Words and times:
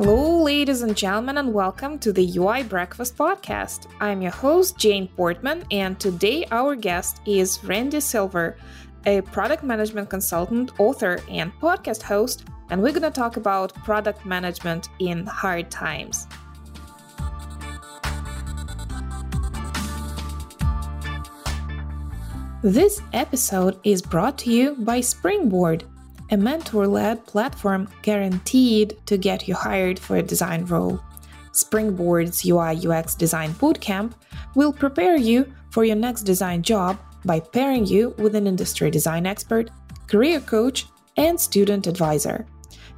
Hello, 0.00 0.44
ladies 0.44 0.82
and 0.82 0.96
gentlemen, 0.96 1.38
and 1.38 1.52
welcome 1.52 1.98
to 1.98 2.12
the 2.12 2.38
UI 2.38 2.62
Breakfast 2.62 3.16
Podcast. 3.16 3.88
I'm 3.98 4.22
your 4.22 4.30
host, 4.30 4.78
Jane 4.78 5.08
Portman, 5.08 5.64
and 5.72 5.98
today 5.98 6.46
our 6.52 6.76
guest 6.76 7.20
is 7.26 7.58
Randy 7.64 7.98
Silver, 7.98 8.56
a 9.06 9.22
product 9.22 9.64
management 9.64 10.08
consultant, 10.08 10.70
author, 10.78 11.18
and 11.28 11.52
podcast 11.54 12.02
host, 12.02 12.44
and 12.70 12.80
we're 12.80 12.92
going 12.92 13.02
to 13.02 13.10
talk 13.10 13.38
about 13.38 13.74
product 13.74 14.24
management 14.24 14.88
in 15.00 15.26
hard 15.26 15.68
times. 15.68 16.28
This 22.62 23.02
episode 23.12 23.80
is 23.82 24.00
brought 24.00 24.38
to 24.38 24.52
you 24.52 24.76
by 24.76 25.00
Springboard 25.00 25.82
a 26.30 26.36
mentor 26.36 26.86
led 26.86 27.26
platform 27.26 27.88
guaranteed 28.02 28.98
to 29.06 29.16
get 29.16 29.48
you 29.48 29.54
hired 29.54 29.98
for 29.98 30.16
a 30.16 30.22
design 30.22 30.66
role. 30.66 31.00
Springboard's 31.52 32.44
UI 32.46 32.86
UX 32.86 33.14
Design 33.14 33.54
Bootcamp 33.54 34.12
will 34.54 34.70
prepare 34.72 35.16
you 35.16 35.50
for 35.70 35.84
your 35.84 35.96
next 35.96 36.22
design 36.22 36.62
job 36.62 36.98
by 37.24 37.40
pairing 37.40 37.86
you 37.86 38.14
with 38.18 38.34
an 38.34 38.46
industry 38.46 38.90
design 38.90 39.24
expert, 39.26 39.70
career 40.06 40.40
coach, 40.40 40.84
and 41.16 41.40
student 41.40 41.86
advisor. 41.86 42.46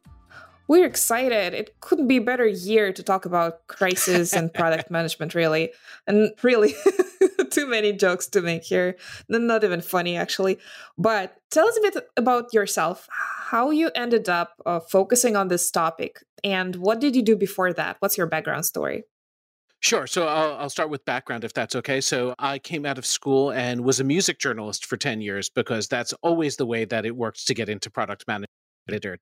We're 0.68 0.86
excited. 0.86 1.52
It 1.52 1.80
couldn't 1.80 2.08
be 2.08 2.16
a 2.18 2.20
better 2.22 2.46
year 2.46 2.92
to 2.92 3.02
talk 3.02 3.26
about 3.26 3.66
crisis 3.66 4.32
and 4.32 4.54
product 4.54 4.90
management, 4.90 5.34
really. 5.34 5.72
And 6.06 6.30
really, 6.42 6.74
too 7.50 7.66
many 7.66 7.92
jokes 7.92 8.26
to 8.28 8.40
make 8.40 8.64
here. 8.64 8.96
Not 9.28 9.64
even 9.64 9.80
funny, 9.80 10.16
actually. 10.16 10.58
But 10.96 11.36
tell 11.50 11.66
us 11.66 11.76
a 11.76 11.80
bit 11.82 12.08
about 12.16 12.54
yourself, 12.54 13.08
how 13.52 13.68
you 13.68 13.90
ended 13.94 14.30
up 14.30 14.54
uh, 14.64 14.80
focusing 14.80 15.36
on 15.36 15.48
this 15.48 15.70
topic, 15.70 16.24
and 16.42 16.74
what 16.76 17.00
did 17.00 17.14
you 17.14 17.22
do 17.22 17.36
before 17.36 17.70
that? 17.74 17.96
What's 18.00 18.16
your 18.16 18.26
background 18.26 18.64
story? 18.64 19.04
Sure. 19.80 20.06
So 20.06 20.26
I'll, 20.26 20.54
I'll, 20.54 20.70
start 20.70 20.88
with 20.88 21.04
background 21.04 21.44
if 21.44 21.52
that's 21.52 21.76
okay. 21.76 22.00
So 22.00 22.34
I 22.38 22.58
came 22.58 22.86
out 22.86 22.98
of 22.98 23.04
school 23.04 23.50
and 23.50 23.84
was 23.84 24.00
a 24.00 24.04
music 24.04 24.38
journalist 24.38 24.86
for 24.86 24.96
10 24.96 25.20
years 25.20 25.50
because 25.50 25.88
that's 25.88 26.14
always 26.22 26.56
the 26.56 26.64
way 26.64 26.84
that 26.84 27.04
it 27.04 27.16
works 27.16 27.44
to 27.46 27.54
get 27.54 27.68
into 27.68 27.90
product 27.90 28.24
management 28.28 28.48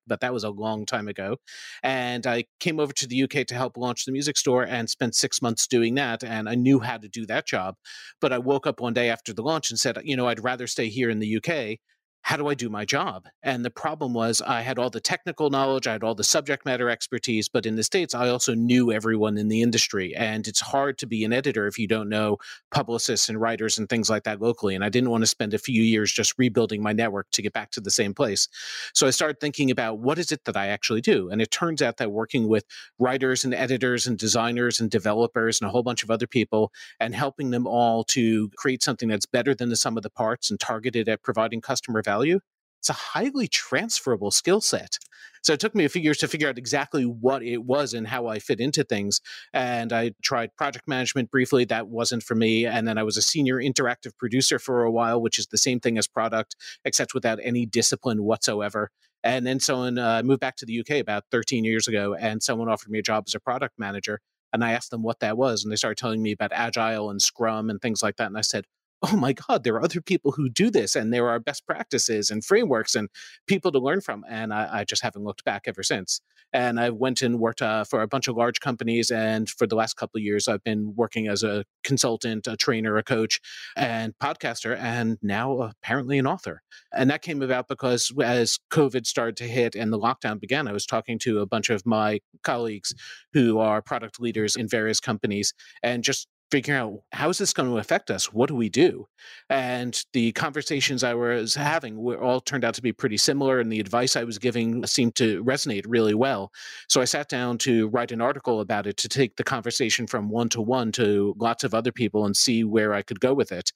but 0.06 0.20
that 0.20 0.32
was 0.32 0.44
a 0.44 0.50
long 0.50 0.86
time 0.86 1.06
ago. 1.08 1.36
And 1.82 2.26
I 2.26 2.44
came 2.60 2.80
over 2.80 2.94
to 2.94 3.06
the 3.06 3.24
UK 3.24 3.46
to 3.46 3.54
help 3.54 3.76
launch 3.76 4.04
the 4.06 4.12
music 4.12 4.38
store 4.38 4.64
and 4.64 4.88
spent 4.88 5.14
six 5.14 5.42
months 5.42 5.66
doing 5.66 5.94
that. 5.96 6.24
And 6.24 6.48
I 6.48 6.54
knew 6.54 6.80
how 6.80 6.96
to 6.96 7.08
do 7.08 7.26
that 7.26 7.46
job. 7.46 7.74
But 8.22 8.32
I 8.32 8.38
woke 8.38 8.66
up 8.66 8.80
one 8.80 8.94
day 8.94 9.10
after 9.10 9.34
the 9.34 9.42
launch 9.42 9.70
and 9.70 9.78
said, 9.78 9.98
you 10.02 10.16
know, 10.16 10.28
I'd 10.28 10.42
rather 10.42 10.66
stay 10.66 10.88
here 10.88 11.10
in 11.10 11.18
the 11.18 11.36
UK 11.36 11.78
how 12.22 12.36
do 12.36 12.48
I 12.48 12.54
do 12.54 12.68
my 12.68 12.84
job? 12.84 13.26
And 13.42 13.64
the 13.64 13.70
problem 13.70 14.14
was 14.14 14.40
I 14.42 14.60
had 14.60 14.78
all 14.78 14.90
the 14.90 15.00
technical 15.00 15.50
knowledge, 15.50 15.86
I 15.86 15.92
had 15.92 16.04
all 16.04 16.14
the 16.14 16.24
subject 16.24 16.64
matter 16.64 16.88
expertise, 16.88 17.48
but 17.48 17.66
in 17.66 17.76
the 17.76 17.82
States, 17.82 18.14
I 18.14 18.28
also 18.28 18.54
knew 18.54 18.92
everyone 18.92 19.38
in 19.38 19.48
the 19.48 19.62
industry. 19.62 20.14
And 20.14 20.46
it's 20.46 20.60
hard 20.60 20.98
to 20.98 21.06
be 21.06 21.24
an 21.24 21.32
editor 21.32 21.66
if 21.66 21.78
you 21.78 21.88
don't 21.88 22.08
know 22.08 22.38
publicists 22.70 23.28
and 23.28 23.40
writers 23.40 23.78
and 23.78 23.88
things 23.88 24.10
like 24.10 24.24
that 24.24 24.40
locally. 24.40 24.74
And 24.74 24.84
I 24.84 24.88
didn't 24.88 25.10
want 25.10 25.22
to 25.22 25.26
spend 25.26 25.54
a 25.54 25.58
few 25.58 25.82
years 25.82 26.12
just 26.12 26.34
rebuilding 26.38 26.82
my 26.82 26.92
network 26.92 27.30
to 27.32 27.42
get 27.42 27.52
back 27.52 27.70
to 27.72 27.80
the 27.80 27.90
same 27.90 28.14
place. 28.14 28.48
So 28.94 29.06
I 29.06 29.10
started 29.10 29.40
thinking 29.40 29.70
about 29.70 29.98
what 29.98 30.18
is 30.18 30.30
it 30.30 30.44
that 30.44 30.56
I 30.56 30.68
actually 30.68 31.00
do? 31.00 31.30
And 31.30 31.40
it 31.40 31.50
turns 31.50 31.82
out 31.82 31.96
that 31.96 32.12
working 32.12 32.48
with 32.48 32.64
writers 32.98 33.44
and 33.44 33.54
editors 33.54 34.06
and 34.06 34.18
designers 34.18 34.80
and 34.80 34.90
developers 34.90 35.60
and 35.60 35.68
a 35.68 35.70
whole 35.70 35.82
bunch 35.82 36.02
of 36.02 36.10
other 36.10 36.26
people 36.26 36.72
and 36.98 37.14
helping 37.14 37.50
them 37.50 37.66
all 37.66 38.04
to 38.04 38.50
create 38.56 38.82
something 38.82 39.08
that's 39.08 39.26
better 39.26 39.54
than 39.54 39.68
the 39.68 39.76
sum 39.76 39.96
of 39.96 40.02
the 40.02 40.10
parts 40.10 40.50
and 40.50 40.60
targeted 40.60 41.08
at 41.08 41.22
providing 41.22 41.60
customer 41.60 42.02
value, 42.02 42.09
it's 42.18 42.88
a 42.88 42.94
highly 42.94 43.46
transferable 43.46 44.30
skill 44.30 44.60
set. 44.60 44.98
So 45.42 45.52
it 45.52 45.60
took 45.60 45.74
me 45.74 45.84
a 45.84 45.88
few 45.88 46.02
years 46.02 46.18
to 46.18 46.28
figure 46.28 46.48
out 46.48 46.58
exactly 46.58 47.04
what 47.04 47.42
it 47.42 47.64
was 47.64 47.94
and 47.94 48.06
how 48.06 48.26
I 48.26 48.38
fit 48.38 48.60
into 48.60 48.84
things. 48.84 49.20
And 49.52 49.92
I 49.92 50.12
tried 50.22 50.54
project 50.56 50.86
management 50.86 51.30
briefly. 51.30 51.64
That 51.64 51.88
wasn't 51.88 52.22
for 52.22 52.34
me. 52.34 52.66
And 52.66 52.86
then 52.86 52.98
I 52.98 53.02
was 53.02 53.16
a 53.16 53.22
senior 53.22 53.56
interactive 53.56 54.16
producer 54.18 54.58
for 54.58 54.82
a 54.82 54.90
while, 54.90 55.20
which 55.20 55.38
is 55.38 55.46
the 55.46 55.58
same 55.58 55.80
thing 55.80 55.96
as 55.96 56.06
product, 56.06 56.56
except 56.84 57.14
without 57.14 57.38
any 57.42 57.64
discipline 57.64 58.22
whatsoever. 58.22 58.90
And 59.22 59.46
then 59.46 59.60
someone 59.60 59.98
uh, 59.98 60.22
moved 60.24 60.40
back 60.40 60.56
to 60.56 60.66
the 60.66 60.80
UK 60.80 61.00
about 61.00 61.24
13 61.30 61.64
years 61.64 61.86
ago, 61.86 62.14
and 62.14 62.42
someone 62.42 62.70
offered 62.70 62.90
me 62.90 62.98
a 62.98 63.02
job 63.02 63.24
as 63.26 63.34
a 63.34 63.40
product 63.40 63.78
manager. 63.78 64.20
And 64.52 64.64
I 64.64 64.72
asked 64.72 64.90
them 64.90 65.02
what 65.02 65.20
that 65.20 65.36
was. 65.36 65.62
And 65.62 65.70
they 65.70 65.76
started 65.76 65.98
telling 65.98 66.22
me 66.22 66.32
about 66.32 66.52
Agile 66.52 67.10
and 67.10 67.20
Scrum 67.20 67.70
and 67.70 67.80
things 67.80 68.02
like 68.02 68.16
that. 68.16 68.26
And 68.26 68.38
I 68.38 68.40
said, 68.40 68.64
oh 69.02 69.16
my 69.16 69.32
God, 69.32 69.64
there 69.64 69.74
are 69.74 69.82
other 69.82 70.00
people 70.00 70.32
who 70.32 70.48
do 70.48 70.70
this 70.70 70.94
and 70.94 71.12
there 71.12 71.28
are 71.28 71.38
best 71.38 71.66
practices 71.66 72.30
and 72.30 72.44
frameworks 72.44 72.94
and 72.94 73.08
people 73.46 73.72
to 73.72 73.78
learn 73.78 74.00
from. 74.00 74.24
And 74.28 74.52
I, 74.52 74.80
I 74.80 74.84
just 74.84 75.02
haven't 75.02 75.24
looked 75.24 75.44
back 75.44 75.62
ever 75.66 75.82
since. 75.82 76.20
And 76.52 76.78
I 76.78 76.90
went 76.90 77.22
and 77.22 77.38
worked 77.38 77.62
uh, 77.62 77.84
for 77.84 78.02
a 78.02 78.08
bunch 78.08 78.28
of 78.28 78.36
large 78.36 78.60
companies. 78.60 79.10
And 79.10 79.48
for 79.48 79.66
the 79.66 79.76
last 79.76 79.94
couple 79.94 80.18
of 80.18 80.24
years, 80.24 80.48
I've 80.48 80.64
been 80.64 80.94
working 80.96 81.28
as 81.28 81.42
a 81.42 81.64
consultant, 81.84 82.46
a 82.46 82.56
trainer, 82.56 82.96
a 82.96 83.02
coach, 83.02 83.40
and 83.76 84.12
podcaster, 84.20 84.76
and 84.76 85.16
now 85.22 85.60
apparently 85.60 86.18
an 86.18 86.26
author. 86.26 86.62
And 86.92 87.08
that 87.10 87.22
came 87.22 87.40
about 87.40 87.68
because 87.68 88.12
as 88.22 88.58
COVID 88.70 89.06
started 89.06 89.36
to 89.38 89.44
hit 89.44 89.74
and 89.76 89.92
the 89.92 89.98
lockdown 89.98 90.40
began, 90.40 90.68
I 90.68 90.72
was 90.72 90.86
talking 90.86 91.18
to 91.20 91.38
a 91.38 91.46
bunch 91.46 91.70
of 91.70 91.86
my 91.86 92.20
colleagues 92.42 92.94
who 93.32 93.58
are 93.58 93.80
product 93.80 94.20
leaders 94.20 94.56
in 94.56 94.68
various 94.68 95.00
companies 95.00 95.54
and 95.82 96.02
just 96.02 96.26
figuring 96.50 96.80
out 96.80 97.00
how 97.12 97.28
is 97.28 97.38
this 97.38 97.52
going 97.52 97.68
to 97.68 97.78
affect 97.78 98.10
us? 98.10 98.32
What 98.32 98.48
do 98.48 98.54
we 98.54 98.68
do? 98.68 99.06
And 99.48 100.02
the 100.12 100.32
conversations 100.32 101.04
I 101.04 101.14
was 101.14 101.54
having 101.54 101.96
were 101.96 102.20
all 102.20 102.40
turned 102.40 102.64
out 102.64 102.74
to 102.74 102.82
be 102.82 102.92
pretty 102.92 103.16
similar, 103.16 103.60
and 103.60 103.70
the 103.70 103.80
advice 103.80 104.16
I 104.16 104.24
was 104.24 104.38
giving 104.38 104.84
seemed 104.86 105.14
to 105.16 105.44
resonate 105.44 105.84
really 105.86 106.14
well. 106.14 106.50
So 106.88 107.00
I 107.00 107.04
sat 107.04 107.28
down 107.28 107.58
to 107.58 107.88
write 107.88 108.12
an 108.12 108.20
article 108.20 108.60
about 108.60 108.86
it 108.86 108.96
to 108.98 109.08
take 109.08 109.36
the 109.36 109.44
conversation 109.44 110.06
from 110.06 110.30
one 110.30 110.48
to 110.50 110.60
one 110.60 110.92
to 110.92 111.34
lots 111.38 111.64
of 111.64 111.74
other 111.74 111.92
people 111.92 112.26
and 112.26 112.36
see 112.36 112.64
where 112.64 112.94
I 112.94 113.02
could 113.02 113.20
go 113.20 113.34
with 113.34 113.52
it. 113.52 113.72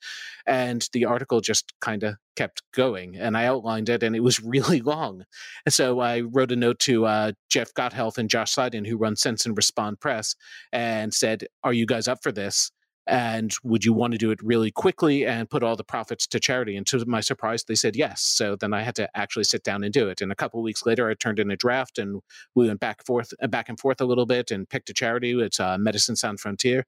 And 0.46 0.88
the 0.92 1.04
article 1.04 1.40
just 1.40 1.72
kind 1.80 2.02
of 2.02 2.16
kept 2.36 2.62
going 2.72 3.16
and 3.16 3.36
I 3.36 3.46
outlined 3.46 3.88
it 3.88 4.02
and 4.02 4.14
it 4.16 4.20
was 4.20 4.40
really 4.44 4.80
long. 4.80 5.24
And 5.64 5.72
so 5.72 6.00
I 6.00 6.20
wrote 6.20 6.52
a 6.52 6.56
note 6.56 6.78
to 6.80 7.06
uh, 7.06 7.32
Jeff 7.48 7.72
Gothelf 7.74 8.18
and 8.18 8.28
Josh 8.28 8.54
Seiden, 8.54 8.86
who 8.86 8.96
run 8.96 9.16
Sense 9.16 9.46
and 9.46 9.56
Respond 9.56 10.00
Press, 10.00 10.34
and 10.72 11.12
said, 11.12 11.46
Are 11.62 11.72
you 11.72 11.86
guys 11.86 12.08
up 12.08 12.22
for 12.22 12.32
this? 12.32 12.63
And 13.06 13.52
would 13.62 13.84
you 13.84 13.92
want 13.92 14.12
to 14.12 14.18
do 14.18 14.30
it 14.30 14.42
really 14.42 14.70
quickly 14.70 15.26
and 15.26 15.50
put 15.50 15.62
all 15.62 15.76
the 15.76 15.84
profits 15.84 16.26
to 16.28 16.40
charity? 16.40 16.74
And 16.76 16.86
to 16.86 17.04
my 17.04 17.20
surprise, 17.20 17.64
they 17.64 17.74
said 17.74 17.96
yes. 17.96 18.22
So 18.22 18.56
then 18.56 18.72
I 18.72 18.82
had 18.82 18.94
to 18.96 19.08
actually 19.14 19.44
sit 19.44 19.62
down 19.62 19.84
and 19.84 19.92
do 19.92 20.08
it. 20.08 20.22
And 20.22 20.32
a 20.32 20.34
couple 20.34 20.62
weeks 20.62 20.86
later, 20.86 21.10
I 21.10 21.14
turned 21.14 21.38
in 21.38 21.50
a 21.50 21.56
draft 21.56 21.98
and 21.98 22.22
we 22.54 22.66
went 22.66 22.80
back 22.80 23.04
forth, 23.04 23.32
uh, 23.42 23.46
back 23.46 23.68
and 23.68 23.78
forth 23.78 24.00
a 24.00 24.06
little 24.06 24.26
bit 24.26 24.50
and 24.50 24.68
picked 24.68 24.88
a 24.88 24.94
charity. 24.94 25.38
It's 25.38 25.60
uh, 25.60 25.76
Medicine 25.78 26.16
Sans 26.16 26.40
Frontier. 26.40 26.86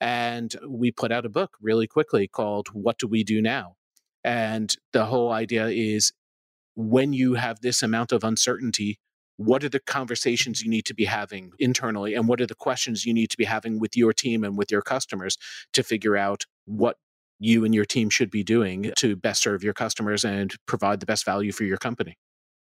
And 0.00 0.52
we 0.68 0.90
put 0.90 1.12
out 1.12 1.24
a 1.24 1.28
book 1.30 1.56
really 1.60 1.86
quickly 1.86 2.26
called 2.26 2.68
What 2.72 2.98
Do 2.98 3.06
We 3.06 3.22
Do 3.22 3.40
Now? 3.40 3.76
And 4.24 4.74
the 4.92 5.06
whole 5.06 5.30
idea 5.30 5.68
is 5.68 6.12
when 6.74 7.12
you 7.12 7.34
have 7.34 7.60
this 7.60 7.82
amount 7.82 8.10
of 8.10 8.24
uncertainty, 8.24 8.98
what 9.46 9.64
are 9.64 9.68
the 9.68 9.80
conversations 9.80 10.62
you 10.62 10.70
need 10.70 10.84
to 10.86 10.94
be 10.94 11.04
having 11.04 11.52
internally? 11.58 12.14
And 12.14 12.28
what 12.28 12.40
are 12.40 12.46
the 12.46 12.54
questions 12.54 13.04
you 13.04 13.14
need 13.14 13.30
to 13.30 13.36
be 13.36 13.44
having 13.44 13.78
with 13.78 13.96
your 13.96 14.12
team 14.12 14.44
and 14.44 14.56
with 14.56 14.70
your 14.70 14.82
customers 14.82 15.36
to 15.72 15.82
figure 15.82 16.16
out 16.16 16.44
what 16.64 16.96
you 17.38 17.64
and 17.64 17.74
your 17.74 17.84
team 17.84 18.08
should 18.08 18.30
be 18.30 18.44
doing 18.44 18.92
to 18.96 19.16
best 19.16 19.42
serve 19.42 19.64
your 19.64 19.74
customers 19.74 20.24
and 20.24 20.54
provide 20.66 21.00
the 21.00 21.06
best 21.06 21.24
value 21.24 21.52
for 21.52 21.64
your 21.64 21.78
company? 21.78 22.16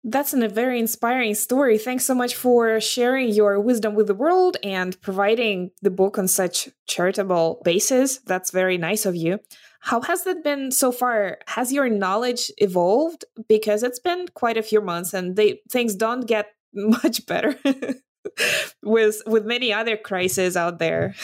That's 0.07 0.35
a 0.35 0.49
very 0.49 0.79
inspiring 0.79 1.35
story. 1.35 1.79
Thanks 1.79 2.05
so 2.05 2.15
much 2.15 2.35
for 2.35 2.79
sharing 2.79 3.31
your 3.31 3.59
wisdom 3.59 3.95
with 3.95 4.07
the 4.07 4.15
world 4.15 4.59
and 4.63 5.01
providing 5.01 5.71
the 5.81 5.91
book 5.91 6.19
on 6.19 6.29
such 6.29 6.69
charitable 6.87 7.63
basis. 7.65 8.19
That's 8.19 8.51
very 8.51 8.77
nice 8.77 9.07
of 9.07 9.17
you. 9.17 9.41
How 9.81 10.03
has 10.03 10.25
that 10.25 10.45
been 10.45 10.73
so 10.73 10.93
far? 10.93 11.39
Has 11.47 11.73
your 11.73 11.89
knowledge 11.89 12.51
evolved? 12.59 13.25
Because 13.49 13.83
it's 13.83 13.99
been 13.99 14.29
quite 14.35 14.59
a 14.59 14.63
few 14.63 14.83
months 14.83 15.15
and 15.15 15.37
they 15.37 15.61
things 15.71 15.95
don't 15.95 16.27
get 16.27 16.49
much 16.75 17.25
better 17.27 17.59
with 18.83 19.23
with 19.27 19.47
many 19.47 19.73
other 19.73 19.97
crises 19.97 20.55
out 20.55 20.79
there. 20.79 21.15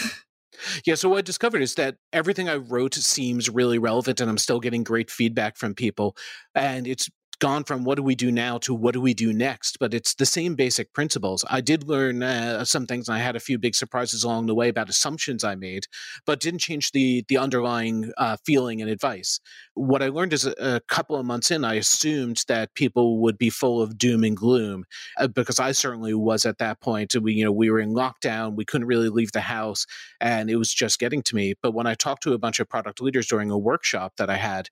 Yeah, 0.84 0.94
so 0.94 1.08
what 1.08 1.18
I 1.18 1.22
discovered 1.22 1.62
is 1.62 1.74
that 1.76 1.96
everything 2.12 2.48
I 2.48 2.56
wrote 2.56 2.94
seems 2.94 3.48
really 3.48 3.78
relevant 3.78 4.20
and 4.20 4.28
I'm 4.28 4.38
still 4.38 4.60
getting 4.60 4.84
great 4.84 5.10
feedback 5.10 5.56
from 5.56 5.74
people. 5.74 6.16
And 6.54 6.86
it's 6.86 7.08
gone 7.40 7.64
from 7.64 7.84
what 7.84 7.96
do 7.96 8.02
we 8.02 8.14
do 8.14 8.30
now 8.30 8.58
to 8.58 8.72
what 8.74 8.94
do 8.94 9.00
we 9.00 9.14
do 9.14 9.32
next, 9.32 9.78
but 9.80 9.92
it's 9.92 10.14
the 10.14 10.26
same 10.26 10.54
basic 10.54 10.92
principles. 10.92 11.44
I 11.50 11.60
did 11.60 11.88
learn 11.88 12.22
uh, 12.22 12.64
some 12.64 12.86
things, 12.86 13.08
and 13.08 13.16
I 13.16 13.20
had 13.20 13.34
a 13.34 13.40
few 13.40 13.58
big 13.58 13.74
surprises 13.74 14.22
along 14.22 14.46
the 14.46 14.54
way 14.54 14.68
about 14.68 14.88
assumptions 14.88 15.42
I 15.42 15.56
made, 15.56 15.86
but 16.26 16.40
didn't 16.40 16.60
change 16.60 16.92
the 16.92 17.24
the 17.28 17.38
underlying 17.38 18.12
uh, 18.16 18.36
feeling 18.46 18.80
and 18.80 18.90
advice. 18.90 19.40
What 19.80 20.02
I 20.02 20.08
learned 20.08 20.34
is 20.34 20.44
a, 20.44 20.52
a, 20.58 20.80
couple 20.88 21.16
of 21.16 21.24
months 21.24 21.50
in, 21.50 21.64
I 21.64 21.74
assumed 21.74 22.44
that 22.48 22.74
people 22.74 23.18
would 23.22 23.38
be 23.38 23.48
full 23.48 23.80
of 23.80 23.96
doom 23.96 24.24
and 24.24 24.36
gloom 24.36 24.84
uh, 25.16 25.26
because 25.26 25.58
I 25.58 25.72
certainly 25.72 26.12
was 26.12 26.44
at 26.44 26.58
that 26.58 26.82
point. 26.82 27.16
We 27.16 27.32
you 27.32 27.44
know 27.46 27.50
we 27.50 27.70
were 27.70 27.80
in 27.80 27.94
lockdown, 27.94 28.56
we 28.56 28.66
couldn't 28.66 28.86
really 28.86 29.08
leave 29.08 29.32
the 29.32 29.40
house, 29.40 29.86
and 30.20 30.50
it 30.50 30.56
was 30.56 30.74
just 30.74 30.98
getting 30.98 31.22
to 31.22 31.34
me. 31.34 31.54
But 31.62 31.72
when 31.72 31.86
I 31.86 31.94
talked 31.94 32.22
to 32.24 32.34
a 32.34 32.38
bunch 32.38 32.60
of 32.60 32.68
product 32.68 33.00
leaders 33.00 33.26
during 33.26 33.50
a 33.50 33.56
workshop 33.56 34.12
that 34.18 34.28
I 34.28 34.36
had, 34.36 34.68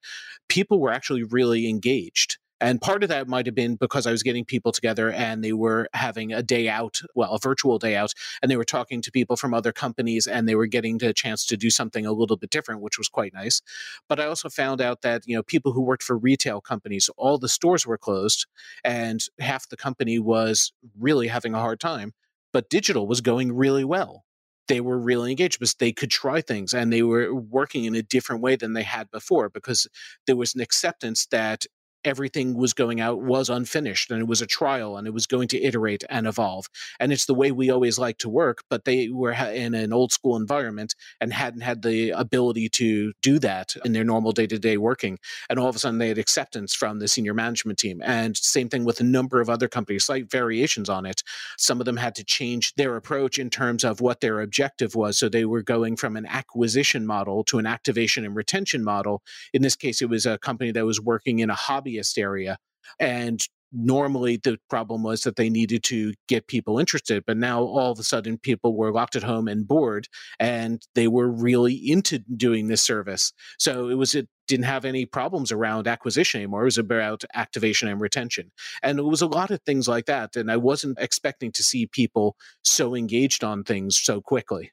people 0.47 0.79
were 0.79 0.93
actually 0.93 1.23
really 1.23 1.71
engaged 1.71 2.37
and 2.61 2.81
part 2.81 3.03
of 3.03 3.09
that 3.09 3.29
might 3.29 3.47
have 3.47 3.55
been 3.55 3.77
because 3.77 4.07
I 4.07 4.11
was 4.11 4.23
getting 4.23 4.45
people 4.45 4.73
together 4.73 5.11
and 5.11 5.45
they 5.45 5.53
were 5.53 5.89
having 5.93 6.33
a 6.33 6.43
day 6.43 6.69
out, 6.69 7.01
well, 7.15 7.33
a 7.33 7.39
virtual 7.39 7.79
day 7.79 7.95
out, 7.95 8.13
and 8.43 8.51
they 8.51 8.57
were 8.57 8.65
talking 8.65 9.01
to 9.03 9.13
people 9.13 9.37
from 9.37 9.55
other 9.55 9.73
companies 9.73 10.27
and 10.27 10.49
they 10.49 10.55
were 10.55 10.67
getting 10.67 10.99
the 10.99 11.13
chance 11.13 11.47
to 11.47 11.57
do 11.57 11.71
something 11.71 12.05
a 12.05 12.13
little 12.13 12.37
bit 12.37 12.51
different, 12.51 12.81
which 12.81 12.99
was 12.99 13.09
quite 13.09 13.33
nice. 13.33 13.63
But 14.09 14.19
I 14.19 14.27
also 14.27 14.49
found 14.49 14.81
out 14.81 14.98
that, 15.03 15.23
you 15.27 15.37
know, 15.37 15.43
people 15.43 15.73
who 15.73 15.83
worked 15.83 16.03
for 16.03 16.17
retail 16.17 16.61
companies, 16.61 17.11
all 17.17 17.39
the 17.39 17.49
stores 17.49 17.87
were 17.87 17.99
closed 17.99 18.47
and 18.85 19.21
half 19.39 19.69
the 19.69 19.77
company 19.77 20.19
was 20.19 20.73
really 20.99 21.29
having 21.29 21.55
a 21.55 21.61
hard 21.61 21.81
time, 21.81 22.13
but 22.53 22.71
digital 22.71 23.07
was 23.07 23.21
going 23.21 23.53
really 23.53 23.85
well. 23.85 24.25
They 24.69 24.81
were 24.81 24.99
really 24.99 25.31
engaged 25.31 25.59
because 25.59 25.75
they 25.75 25.93
could 25.93 26.11
try 26.11 26.43
things 26.43 26.75
and 26.75 26.93
they 26.93 27.03
were 27.03 27.35
working 27.35 27.85
in 27.85 27.95
a 27.95 28.03
different 28.03 28.43
way 28.43 28.55
than 28.57 28.75
they 28.75 28.83
had 28.83 29.11
before 29.11 29.49
because 29.49 29.87
there 30.27 30.37
was 30.37 30.55
an 30.55 30.61
acceptance 30.61 31.27
that 31.27 31.65
everything 32.09 32.57
was 32.57 32.75
going 32.75 33.01
out 33.01 33.23
was 33.23 33.49
unfinished 33.49 34.11
and 34.11 34.21
it 34.21 34.27
was 34.27 34.43
a 34.43 34.47
trial 34.47 34.97
and 34.97 35.07
it 35.07 35.15
was 35.15 35.27
going 35.27 35.47
to 35.47 35.63
iterate 35.63 36.03
and 36.09 36.27
evolve 36.27 36.67
and 36.99 37.13
it's 37.13 37.27
the 37.27 37.35
way 37.35 37.53
we 37.53 37.71
always 37.71 37.99
like 37.99 38.19
to 38.19 38.29
work 38.29 38.65
but 38.69 38.85
they 38.85 39.09
were 39.09 39.33
in 39.33 39.75
an 39.75 39.93
old 39.93 40.13
school 40.13 40.35
environment 40.37 40.95
and 41.21 41.33
hadn't 41.33 41.61
had 41.61 41.83
the 41.83 42.11
ability 42.11 42.69
to 42.69 43.13
do 43.23 43.39
that 43.39 43.77
in 43.85 43.93
their 43.93 44.05
normal 44.05 44.33
day-to-day 44.33 44.77
working 44.77 45.19
and 45.49 45.59
all 45.59 45.69
of 45.69 45.77
a 45.77 45.79
sudden 45.79 45.99
they 45.99 46.09
had 46.09 46.19
acceptance 46.19 46.75
from 46.75 46.99
the 46.99 47.07
senior 47.07 47.35
management 47.35 47.79
team 47.79 48.01
and 48.05 48.37
same 48.37 48.69
thing 48.69 48.85
with 48.85 49.01
a 49.01 49.05
number 49.05 49.41
of 49.41 49.51
other 49.51 49.69
companies 49.69 50.07
slight 50.09 50.31
variations 50.31 50.89
on 50.89 51.05
it. 51.05 51.23
Some 51.59 51.81
of 51.81 51.85
them 51.85 51.99
had 51.99 52.15
to 52.15 52.25
change 52.25 52.75
their 52.77 52.97
approach 52.97 53.39
in 53.39 53.51
terms 53.51 53.85
of 53.85 54.01
what 54.01 54.23
their 54.23 54.41
objective 54.41 54.95
was 54.95 55.19
so 55.19 55.29
they 55.29 55.45
were 55.45 55.63
going 55.63 55.97
from 55.97 56.17
an 56.17 56.25
acquisition 56.25 57.07
model 57.07 57.45
to 57.45 57.59
an 57.59 57.67
activation 57.67 58.25
and 58.25 58.35
retention 58.35 58.83
model. 58.83 59.23
In 59.53 59.61
this 59.61 59.77
case 59.77 60.01
it 60.01 60.09
was 60.09 60.25
a 60.25 60.39
company 60.39 60.73
that 60.73 60.87
was 60.87 61.01
working 61.01 61.41
in 61.41 61.51
a 61.51 61.55
hobby 61.55 61.98
area. 62.19 62.59
And 62.99 63.41
normally 63.73 64.39
the 64.43 64.59
problem 64.71 65.03
was 65.03 65.23
that 65.23 65.37
they 65.37 65.51
needed 65.51 65.83
to 65.83 66.15
get 66.27 66.47
people 66.47 66.79
interested 66.79 67.23
but 67.27 67.37
now 67.37 67.63
all 67.63 67.93
of 67.93 67.99
a 67.99 68.03
sudden 68.03 68.39
people 68.39 68.77
were 68.77 68.93
locked 68.93 69.17
at 69.17 69.23
home 69.23 69.47
and 69.47 69.69
bored 69.69 70.09
and 70.41 70.87
they 70.95 71.07
were 71.07 71.29
really 71.29 71.75
into 71.75 72.19
doing 72.37 72.69
this 72.69 72.83
service 72.83 73.33
so 73.59 73.89
it 73.89 73.95
was 73.95 74.15
it 74.15 74.29
didn't 74.47 74.65
have 74.65 74.87
any 74.87 75.05
problems 75.05 75.53
around 75.53 75.87
acquisition 75.87 76.41
anymore 76.41 76.63
it 76.63 76.65
was 76.65 76.79
about 76.79 77.25
activation 77.35 77.89
and 77.89 78.01
retention 78.01 78.51
and 78.83 78.99
it 78.99 79.03
was 79.05 79.21
a 79.21 79.27
lot 79.27 79.51
of 79.51 79.61
things 79.63 79.87
like 79.87 80.07
that 80.07 80.35
and 80.35 80.51
i 80.51 80.57
wasn't 80.57 80.97
expecting 80.99 81.53
to 81.53 81.63
see 81.63 81.87
people 81.87 82.37
so 82.63 82.95
engaged 82.95 83.45
on 83.45 83.63
things 83.63 83.99
so 83.99 84.21
quickly 84.21 84.73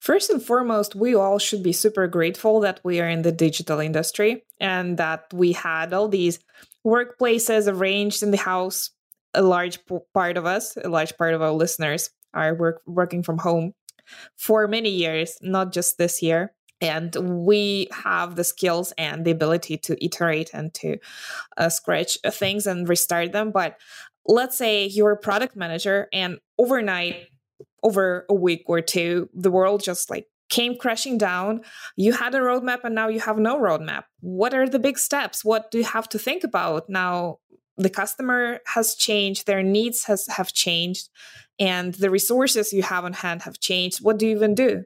First 0.00 0.30
and 0.30 0.42
foremost, 0.42 0.94
we 0.94 1.14
all 1.14 1.38
should 1.38 1.62
be 1.62 1.72
super 1.72 2.06
grateful 2.06 2.60
that 2.60 2.80
we 2.84 3.00
are 3.00 3.08
in 3.08 3.22
the 3.22 3.32
digital 3.32 3.80
industry 3.80 4.44
and 4.60 4.98
that 4.98 5.24
we 5.32 5.52
had 5.52 5.92
all 5.92 6.08
these 6.08 6.38
workplaces 6.86 7.70
arranged 7.70 8.22
in 8.22 8.30
the 8.30 8.36
house. 8.36 8.90
A 9.34 9.42
large 9.42 9.78
part 10.14 10.36
of 10.36 10.46
us, 10.46 10.76
a 10.76 10.88
large 10.88 11.16
part 11.16 11.34
of 11.34 11.42
our 11.42 11.52
listeners 11.52 12.10
are 12.32 12.54
work, 12.54 12.82
working 12.86 13.22
from 13.22 13.38
home 13.38 13.72
for 14.36 14.68
many 14.68 14.90
years, 14.90 15.36
not 15.42 15.72
just 15.72 15.98
this 15.98 16.22
year. 16.22 16.52
And 16.80 17.14
we 17.44 17.88
have 17.90 18.36
the 18.36 18.44
skills 18.44 18.92
and 18.98 19.24
the 19.24 19.30
ability 19.30 19.78
to 19.78 20.04
iterate 20.04 20.50
and 20.52 20.72
to 20.74 20.98
uh, 21.56 21.70
scratch 21.70 22.18
things 22.32 22.66
and 22.66 22.88
restart 22.88 23.32
them. 23.32 23.50
But 23.50 23.78
let's 24.26 24.58
say 24.58 24.86
you're 24.86 25.12
a 25.12 25.16
product 25.16 25.56
manager 25.56 26.08
and 26.12 26.38
overnight 26.58 27.28
over 27.86 28.26
a 28.28 28.34
week 28.34 28.64
or 28.66 28.80
two, 28.80 29.28
the 29.32 29.50
world 29.50 29.82
just 29.82 30.10
like 30.10 30.26
came 30.48 30.76
crashing 30.76 31.18
down. 31.18 31.60
You 31.96 32.12
had 32.12 32.34
a 32.34 32.38
roadmap 32.38 32.80
and 32.84 32.94
now 32.94 33.08
you 33.08 33.20
have 33.20 33.38
no 33.38 33.60
roadmap. 33.60 34.04
What 34.20 34.54
are 34.54 34.68
the 34.68 34.80
big 34.80 34.98
steps? 34.98 35.44
What 35.44 35.70
do 35.70 35.78
you 35.78 35.84
have 35.84 36.08
to 36.10 36.18
think 36.18 36.42
about 36.42 36.88
now? 36.88 37.38
The 37.78 37.90
customer 37.90 38.60
has 38.74 38.94
changed, 38.94 39.46
their 39.46 39.62
needs 39.62 40.04
has 40.04 40.26
have 40.28 40.50
changed, 40.52 41.10
and 41.58 41.92
the 41.94 42.10
resources 42.10 42.72
you 42.72 42.82
have 42.82 43.04
on 43.04 43.12
hand 43.12 43.42
have 43.42 43.60
changed. 43.60 43.98
What 44.02 44.18
do 44.18 44.26
you 44.26 44.34
even 44.34 44.54
do? 44.54 44.84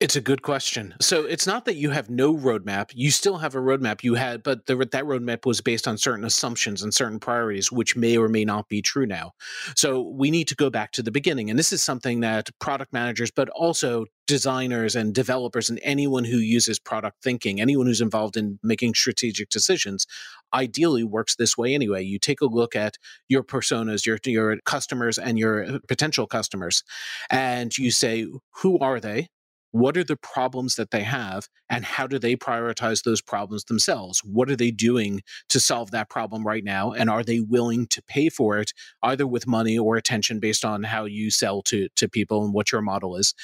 It's 0.00 0.14
a 0.14 0.20
good 0.20 0.42
question. 0.42 0.94
So 1.00 1.24
it's 1.24 1.44
not 1.44 1.64
that 1.64 1.74
you 1.74 1.90
have 1.90 2.08
no 2.08 2.32
roadmap. 2.32 2.92
You 2.94 3.10
still 3.10 3.38
have 3.38 3.56
a 3.56 3.58
roadmap. 3.58 4.04
You 4.04 4.14
had, 4.14 4.44
but 4.44 4.66
the, 4.66 4.76
that 4.76 5.04
roadmap 5.04 5.44
was 5.44 5.60
based 5.60 5.88
on 5.88 5.98
certain 5.98 6.24
assumptions 6.24 6.84
and 6.84 6.94
certain 6.94 7.18
priorities, 7.18 7.72
which 7.72 7.96
may 7.96 8.16
or 8.16 8.28
may 8.28 8.44
not 8.44 8.68
be 8.68 8.80
true 8.80 9.06
now. 9.06 9.32
So 9.74 10.02
we 10.02 10.30
need 10.30 10.46
to 10.48 10.54
go 10.54 10.70
back 10.70 10.92
to 10.92 11.02
the 11.02 11.10
beginning. 11.10 11.50
And 11.50 11.58
this 11.58 11.72
is 11.72 11.82
something 11.82 12.20
that 12.20 12.48
product 12.60 12.92
managers, 12.92 13.32
but 13.32 13.48
also 13.48 14.06
designers 14.28 14.94
and 14.94 15.12
developers 15.12 15.68
and 15.68 15.80
anyone 15.82 16.22
who 16.22 16.36
uses 16.36 16.78
product 16.78 17.20
thinking, 17.20 17.60
anyone 17.60 17.86
who's 17.86 18.00
involved 18.00 18.36
in 18.36 18.60
making 18.62 18.94
strategic 18.94 19.48
decisions, 19.48 20.06
ideally 20.54 21.02
works 21.02 21.34
this 21.34 21.58
way 21.58 21.74
anyway. 21.74 22.04
You 22.04 22.20
take 22.20 22.40
a 22.40 22.46
look 22.46 22.76
at 22.76 22.98
your 23.28 23.42
personas, 23.42 24.06
your 24.06 24.18
your 24.26 24.58
customers 24.64 25.18
and 25.18 25.40
your 25.40 25.64
uh, 25.64 25.78
potential 25.88 26.28
customers, 26.28 26.84
and 27.30 27.76
you 27.76 27.90
say, 27.90 28.28
who 28.62 28.78
are 28.78 29.00
they? 29.00 29.28
What 29.70 29.96
are 29.96 30.04
the 30.04 30.16
problems 30.16 30.76
that 30.76 30.90
they 30.90 31.02
have 31.02 31.48
and 31.68 31.84
how 31.84 32.06
do 32.06 32.18
they 32.18 32.36
prioritize 32.36 33.02
those 33.02 33.20
problems 33.20 33.64
themselves? 33.64 34.20
What 34.24 34.50
are 34.50 34.56
they 34.56 34.70
doing 34.70 35.22
to 35.50 35.60
solve 35.60 35.90
that 35.90 36.08
problem 36.08 36.46
right 36.46 36.64
now 36.64 36.92
and 36.92 37.10
are 37.10 37.22
they 37.22 37.40
willing 37.40 37.86
to 37.88 38.02
pay 38.02 38.28
for 38.28 38.58
it 38.58 38.72
either 39.02 39.26
with 39.26 39.46
money 39.46 39.78
or 39.78 39.96
attention 39.96 40.40
based 40.40 40.64
on 40.64 40.82
how 40.84 41.04
you 41.04 41.30
sell 41.30 41.62
to 41.62 41.88
to 41.96 42.08
people 42.08 42.44
and 42.44 42.54
what 42.54 42.72
your 42.72 42.82
model 42.82 43.16
is? 43.16 43.34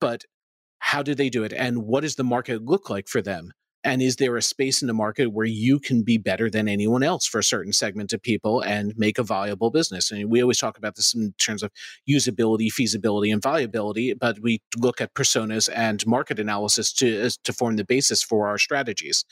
But 0.00 0.24
how 0.78 1.02
do 1.02 1.14
they 1.14 1.30
do 1.30 1.44
it 1.44 1.52
and 1.52 1.84
what 1.84 2.02
does 2.02 2.16
the 2.16 2.24
market 2.24 2.62
look 2.62 2.90
like 2.90 3.08
for 3.08 3.22
them 3.22 3.52
and 3.84 4.00
is 4.00 4.16
there 4.16 4.36
a 4.36 4.42
space 4.42 4.80
in 4.80 4.88
the 4.88 4.94
market 4.94 5.26
where 5.26 5.46
you 5.46 5.78
can 5.78 6.02
be 6.02 6.16
better 6.16 6.48
than 6.48 6.68
anyone 6.68 7.02
else 7.02 7.26
for 7.26 7.38
a 7.38 7.44
certain 7.44 7.72
segment 7.72 8.12
of 8.14 8.22
people 8.22 8.62
and 8.62 8.96
make 8.96 9.18
a 9.18 9.22
viable 9.22 9.70
business? 9.70 10.10
And 10.10 10.30
we 10.30 10.40
always 10.40 10.58
talk 10.58 10.78
about 10.78 10.96
this 10.96 11.14
in 11.14 11.34
terms 11.38 11.62
of 11.62 11.70
usability, 12.08 12.70
feasibility, 12.70 13.30
and 13.30 13.42
viability, 13.42 14.14
but 14.14 14.40
we 14.40 14.62
look 14.76 15.00
at 15.02 15.14
personas 15.14 15.68
and 15.74 16.06
market 16.06 16.40
analysis 16.40 16.92
to, 16.94 17.28
to 17.44 17.52
form 17.52 17.76
the 17.76 17.84
basis 17.84 18.22
for 18.22 18.48
our 18.48 18.58
strategies. 18.58 19.24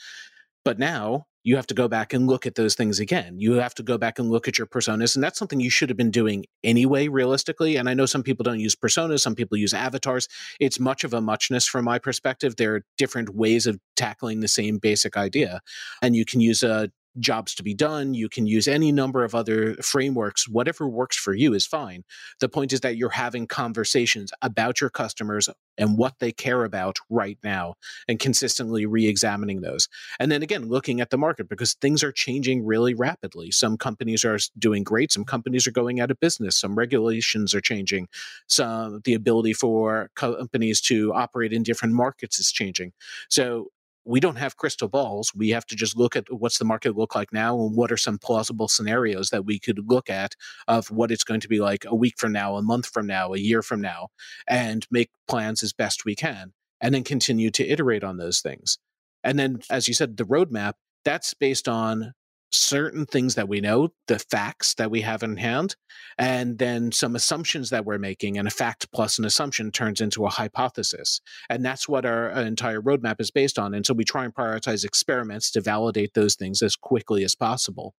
But 0.65 0.79
now 0.79 1.27
you 1.43 1.57
have 1.57 1.67
to 1.67 1.73
go 1.73 1.89
back 1.89 2.13
and 2.13 2.25
look 2.25 2.45
at 2.45 2.55
those 2.55 2.73
things 2.73 2.99
again. 2.99 3.37
You 3.37 3.53
have 3.53 3.75
to 3.75 3.83
go 3.83 3.97
back 3.97 4.17
and 4.17 4.29
look 4.31 4.47
at 4.47 4.57
your 4.57 4.65
personas. 4.65 5.15
And 5.15 5.23
that's 5.23 5.37
something 5.37 5.59
you 5.59 5.69
should 5.69 5.89
have 5.89 5.97
been 5.97 6.11
doing 6.11 6.45
anyway, 6.63 7.09
realistically. 7.09 7.75
And 7.75 7.89
I 7.89 7.93
know 7.93 8.05
some 8.05 8.23
people 8.23 8.43
don't 8.43 8.61
use 8.61 8.75
personas, 8.75 9.19
some 9.19 9.35
people 9.35 9.57
use 9.57 9.73
avatars. 9.73 10.29
It's 10.61 10.79
much 10.79 11.03
of 11.03 11.13
a 11.13 11.19
muchness 11.19 11.67
from 11.67 11.83
my 11.83 11.99
perspective. 11.99 12.55
There 12.55 12.75
are 12.75 12.85
different 12.97 13.35
ways 13.35 13.67
of 13.67 13.77
tackling 13.97 14.39
the 14.39 14.47
same 14.47 14.77
basic 14.77 15.17
idea. 15.17 15.59
And 16.01 16.15
you 16.15 16.23
can 16.23 16.39
use 16.39 16.63
a 16.63 16.89
jobs 17.19 17.53
to 17.55 17.63
be 17.63 17.73
done. 17.73 18.13
You 18.13 18.29
can 18.29 18.47
use 18.47 18.67
any 18.67 18.91
number 18.91 19.23
of 19.23 19.35
other 19.35 19.75
frameworks. 19.75 20.47
Whatever 20.47 20.87
works 20.87 21.17
for 21.17 21.33
you 21.33 21.53
is 21.53 21.65
fine. 21.65 22.03
The 22.39 22.49
point 22.49 22.73
is 22.73 22.81
that 22.81 22.97
you're 22.97 23.09
having 23.09 23.47
conversations 23.47 24.31
about 24.41 24.81
your 24.81 24.89
customers 24.89 25.49
and 25.77 25.97
what 25.97 26.19
they 26.19 26.31
care 26.31 26.63
about 26.63 26.97
right 27.09 27.37
now 27.43 27.75
and 28.07 28.19
consistently 28.19 28.85
re 28.85 29.07
examining 29.07 29.61
those. 29.61 29.87
And 30.19 30.31
then 30.31 30.43
again, 30.43 30.67
looking 30.69 31.01
at 31.01 31.09
the 31.09 31.17
market 31.17 31.49
because 31.49 31.73
things 31.75 32.03
are 32.03 32.11
changing 32.11 32.65
really 32.65 32.93
rapidly. 32.93 33.51
Some 33.51 33.77
companies 33.77 34.23
are 34.23 34.37
doing 34.57 34.83
great, 34.83 35.11
some 35.11 35.25
companies 35.25 35.67
are 35.67 35.71
going 35.71 35.99
out 35.99 36.11
of 36.11 36.19
business, 36.19 36.57
some 36.57 36.75
regulations 36.75 37.53
are 37.53 37.61
changing, 37.61 38.07
some 38.47 39.01
the 39.03 39.13
ability 39.13 39.53
for 39.53 40.09
companies 40.15 40.81
to 40.81 41.13
operate 41.13 41.53
in 41.53 41.63
different 41.63 41.93
markets 41.93 42.39
is 42.39 42.51
changing. 42.51 42.93
So 43.29 43.69
we 44.05 44.19
don't 44.19 44.35
have 44.35 44.57
crystal 44.57 44.87
balls. 44.87 45.31
We 45.35 45.49
have 45.49 45.65
to 45.67 45.75
just 45.75 45.97
look 45.97 46.15
at 46.15 46.25
what's 46.29 46.57
the 46.57 46.65
market 46.65 46.97
look 46.97 47.15
like 47.15 47.31
now 47.31 47.59
and 47.59 47.75
what 47.75 47.91
are 47.91 47.97
some 47.97 48.17
plausible 48.17 48.67
scenarios 48.67 49.29
that 49.29 49.45
we 49.45 49.59
could 49.59 49.79
look 49.87 50.09
at 50.09 50.35
of 50.67 50.91
what 50.91 51.11
it's 51.11 51.23
going 51.23 51.39
to 51.39 51.47
be 51.47 51.59
like 51.59 51.85
a 51.85 51.95
week 51.95 52.15
from 52.17 52.31
now, 52.31 52.55
a 52.55 52.61
month 52.61 52.87
from 52.87 53.07
now, 53.07 53.33
a 53.33 53.39
year 53.39 53.61
from 53.61 53.81
now, 53.81 54.09
and 54.47 54.87
make 54.91 55.09
plans 55.27 55.63
as 55.63 55.73
best 55.73 56.05
we 56.05 56.15
can, 56.15 56.53
and 56.81 56.93
then 56.93 57.03
continue 57.03 57.49
to 57.51 57.67
iterate 57.67 58.03
on 58.03 58.17
those 58.17 58.41
things. 58.41 58.77
And 59.23 59.39
then, 59.39 59.59
as 59.69 59.87
you 59.87 59.93
said, 59.93 60.17
the 60.17 60.25
roadmap 60.25 60.73
that's 61.05 61.33
based 61.33 61.67
on 61.67 62.13
certain 62.53 63.05
things 63.05 63.35
that 63.35 63.49
we 63.49 63.61
know, 63.61 63.89
the 64.07 64.19
facts 64.19 64.75
that 64.75 64.91
we 64.91 65.01
have 65.01 65.23
in 65.23 65.37
hand, 65.37 65.75
and 66.17 66.57
then 66.57 66.91
some 66.91 67.15
assumptions 67.15 67.69
that 67.69 67.85
we're 67.85 67.97
making. 67.97 68.37
And 68.37 68.47
a 68.47 68.51
fact 68.51 68.91
plus 68.93 69.17
an 69.17 69.25
assumption 69.25 69.71
turns 69.71 70.01
into 70.01 70.25
a 70.25 70.29
hypothesis. 70.29 71.21
And 71.49 71.65
that's 71.65 71.87
what 71.89 72.05
our 72.05 72.31
uh, 72.31 72.41
entire 72.43 72.81
roadmap 72.81 73.19
is 73.19 73.31
based 73.31 73.57
on. 73.57 73.73
And 73.73 73.85
so 73.85 73.93
we 73.93 74.03
try 74.03 74.25
and 74.25 74.33
prioritize 74.33 74.85
experiments 74.85 75.51
to 75.51 75.61
validate 75.61 76.13
those 76.13 76.35
things 76.35 76.61
as 76.61 76.75
quickly 76.75 77.23
as 77.23 77.35
possible. 77.35 77.93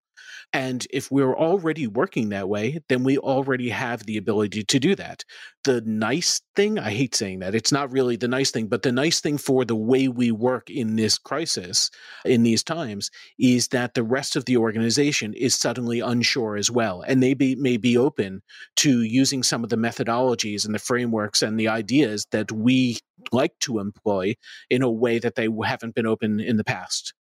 And 0.52 0.86
if 0.90 1.10
we're 1.10 1.36
already 1.36 1.86
working 1.86 2.28
that 2.28 2.48
way, 2.48 2.80
then 2.88 3.04
we 3.04 3.18
already 3.18 3.70
have 3.70 4.04
the 4.06 4.16
ability 4.16 4.62
to 4.64 4.78
do 4.78 4.94
that. 4.94 5.24
The 5.64 5.80
nice 5.80 6.40
thing, 6.54 6.78
I 6.78 6.90
hate 6.90 7.14
saying 7.14 7.40
that, 7.40 7.54
it's 7.54 7.72
not 7.72 7.90
really 7.90 8.16
the 8.16 8.28
nice 8.28 8.50
thing, 8.50 8.66
but 8.66 8.82
the 8.82 8.92
nice 8.92 9.20
thing 9.20 9.38
for 9.38 9.64
the 9.64 9.74
way 9.74 10.08
we 10.08 10.30
work 10.30 10.70
in 10.70 10.96
this 10.96 11.18
crisis, 11.18 11.90
in 12.24 12.42
these 12.42 12.62
times, 12.62 13.10
is 13.38 13.68
that 13.68 13.94
the 13.94 14.02
rest 14.02 14.36
of 14.36 14.44
the 14.44 14.56
organization 14.56 15.34
is 15.34 15.54
suddenly 15.54 16.00
unsure 16.00 16.56
as 16.56 16.70
well. 16.70 17.02
And 17.02 17.22
they 17.22 17.34
be, 17.34 17.56
may 17.56 17.76
be 17.76 17.96
open 17.96 18.42
to 18.76 19.02
using 19.02 19.42
some 19.42 19.64
of 19.64 19.70
the 19.70 19.76
methodologies 19.76 20.64
and 20.64 20.74
the 20.74 20.78
frameworks 20.78 21.42
and 21.42 21.58
the 21.58 21.68
ideas 21.68 22.26
that 22.30 22.52
we 22.52 22.98
like 23.32 23.58
to 23.60 23.78
employ 23.78 24.34
in 24.70 24.82
a 24.82 24.90
way 24.90 25.18
that 25.18 25.34
they 25.34 25.48
haven't 25.64 25.94
been 25.94 26.06
open 26.06 26.40
in 26.40 26.56
the 26.56 26.64
past. 26.64 27.14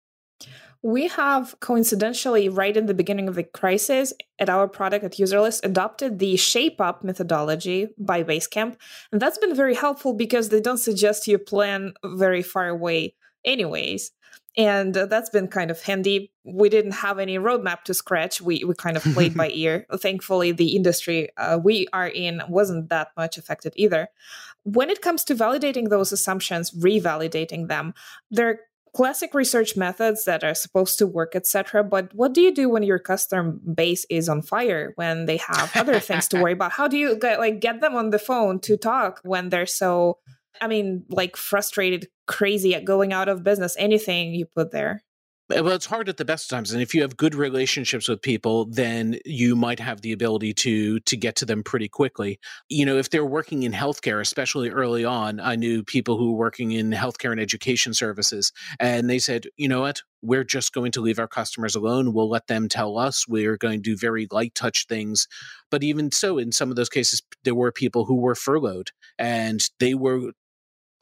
We 0.83 1.07
have 1.09 1.55
coincidentally, 1.61 2.49
right 2.49 2.77
in 2.77 2.87
the 2.87 2.95
beginning 2.95 3.29
of 3.29 3.37
the 3.37 3.45
crisis, 3.45 4.13
at 4.41 4.51
our 4.51 4.67
product 4.67 5.05
at 5.05 5.13
Userlist, 5.13 5.65
adopted 5.65 6.19
the 6.19 6.37
shape 6.37 6.81
up 6.81 7.05
methodology 7.05 7.89
by 7.97 8.25
Basecamp. 8.25 8.77
And 9.13 9.23
that's 9.23 9.39
been 9.39 9.55
very 9.55 9.77
helpful 9.77 10.13
because 10.13 10.49
they 10.49 10.61
don't 10.61 10.79
suggest 10.79 11.29
you 11.29 11.39
plan 11.39 11.95
very 12.05 12.43
far 12.43 12.69
away, 12.69 13.15
anyways. 13.45 14.11
And 14.57 14.93
that's 14.93 15.31
been 15.31 15.49
kind 15.49 15.71
of 15.71 15.81
handy. 15.81 16.33
We 16.45 16.69
didn't 16.69 16.93
have 16.93 17.19
any 17.19 17.39
roadmap 17.39 17.85
to 17.85 17.95
scratch. 17.95 18.41
We, 18.41 18.65
we 18.65 18.75
kind 18.75 18.97
of 18.97 19.05
played 19.05 19.35
by 19.35 19.51
ear. 19.55 19.87
Thankfully, 19.97 20.51
the 20.51 20.75
industry 20.75 21.29
uh, 21.37 21.59
we 21.63 21.87
are 21.93 22.09
in 22.09 22.43
wasn't 22.49 22.91
that 22.91 23.13
much 23.17 23.39
affected 23.39 23.73
either. 23.77 24.09
When 24.65 24.91
it 24.91 25.01
comes 25.01 25.25
to 25.25 25.35
validating 25.35 25.89
those 25.89 26.13
assumptions, 26.13 26.71
revalidating 26.73 27.69
them, 27.69 27.95
there 28.31 28.61
classic 28.95 29.33
research 29.33 29.77
methods 29.77 30.25
that 30.25 30.45
are 30.45 30.55
supposed 30.55 30.99
to 30.99 31.07
work 31.07 31.35
etc 31.35 31.83
but 31.83 32.15
what 32.15 32.33
do 32.33 32.41
you 32.41 32.53
do 32.53 32.69
when 32.69 32.83
your 32.83 32.99
customer 32.99 33.53
base 33.53 34.07
is 34.11 34.29
on 34.29 34.43
fire 34.43 34.93
when 34.97 35.27
they 35.27 35.39
have 35.39 35.71
other 35.77 35.99
things 36.01 36.29
to 36.29 36.41
worry 36.41 36.53
about? 36.53 36.73
How 36.73 36.89
do 36.89 36.97
you 36.97 37.17
get 37.17 37.39
like 37.39 37.61
get 37.61 37.81
them 37.81 37.95
on 37.95 38.11
the 38.11 38.19
phone 38.19 38.61
to 38.61 38.77
talk 38.77 39.21
when 39.25 39.49
they're 39.49 39.67
so 39.67 40.19
i 40.61 40.67
mean 40.67 41.05
like 41.09 41.37
frustrated 41.37 42.09
crazy 42.27 42.75
at 42.75 42.85
going 42.85 43.13
out 43.13 43.29
of 43.29 43.43
business? 43.43 43.77
Anything 43.79 44.35
you 44.35 44.47
put 44.47 44.71
there 44.71 45.03
Eh, 45.53 45.61
well, 45.61 45.75
it's 45.75 45.87
hard 45.87 46.09
at 46.09 46.17
the 46.17 46.25
best 46.25 46.49
times, 46.49 46.73
and 46.73 46.81
if 46.83 46.95
you 46.95 47.03
have 47.03 47.17
good 47.17 47.35
relationships 47.35 48.09
with 48.09 48.23
people, 48.23 48.65
then 48.67 49.19
you 49.25 49.55
might 49.57 49.81
have 49.81 50.01
the 50.01 50.13
ability 50.13 50.55
to 50.55 51.01
to 51.01 51.17
get 51.17 51.37
to 51.37 51.45
them 51.45 51.63
pretty 51.63 51.89
quickly. 51.89 52.39
You 52.69 52.87
know, 52.87 52.97
if 52.97 53.11
they're 53.11 53.27
working 53.27 53.63
in 53.65 53.73
healthcare, 53.73 54.21
especially 54.21 54.71
early 54.71 55.05
on, 55.05 55.41
I 55.41 55.57
knew 55.57 55.83
people 55.83 56.17
who 56.17 56.33
were 56.33 56.39
working 56.39 56.73
in 56.73 56.91
healthcare 56.93 57.33
and 57.33 57.41
education 57.41 57.93
services, 57.95 58.53
and 58.81 59.11
they 59.11 59.19
said, 59.19 59.47
you 59.57 59.69
know 59.69 59.81
what, 59.83 60.01
we're 60.23 60.45
just 60.45 60.73
going 60.73 60.93
to 60.93 61.01
leave 61.01 61.19
our 61.19 61.29
customers 61.29 61.75
alone. 61.75 62.13
We'll 62.13 62.31
let 62.31 62.47
them 62.47 62.69
tell 62.69 62.97
us. 62.99 63.27
We're 63.29 63.57
going 63.57 63.83
to 63.83 63.91
do 63.91 63.97
very 63.97 64.29
light 64.31 64.55
touch 64.55 64.87
things. 64.89 65.27
But 65.71 65.83
even 65.83 66.13
so, 66.13 66.39
in 66.39 66.53
some 66.53 66.71
of 66.71 66.77
those 66.77 66.89
cases, 66.89 67.23
there 67.45 67.55
were 67.55 67.73
people 67.73 68.05
who 68.05 68.17
were 68.17 68.35
furloughed 68.35 68.91
and 69.19 69.61
they 69.81 69.95
were 69.95 70.33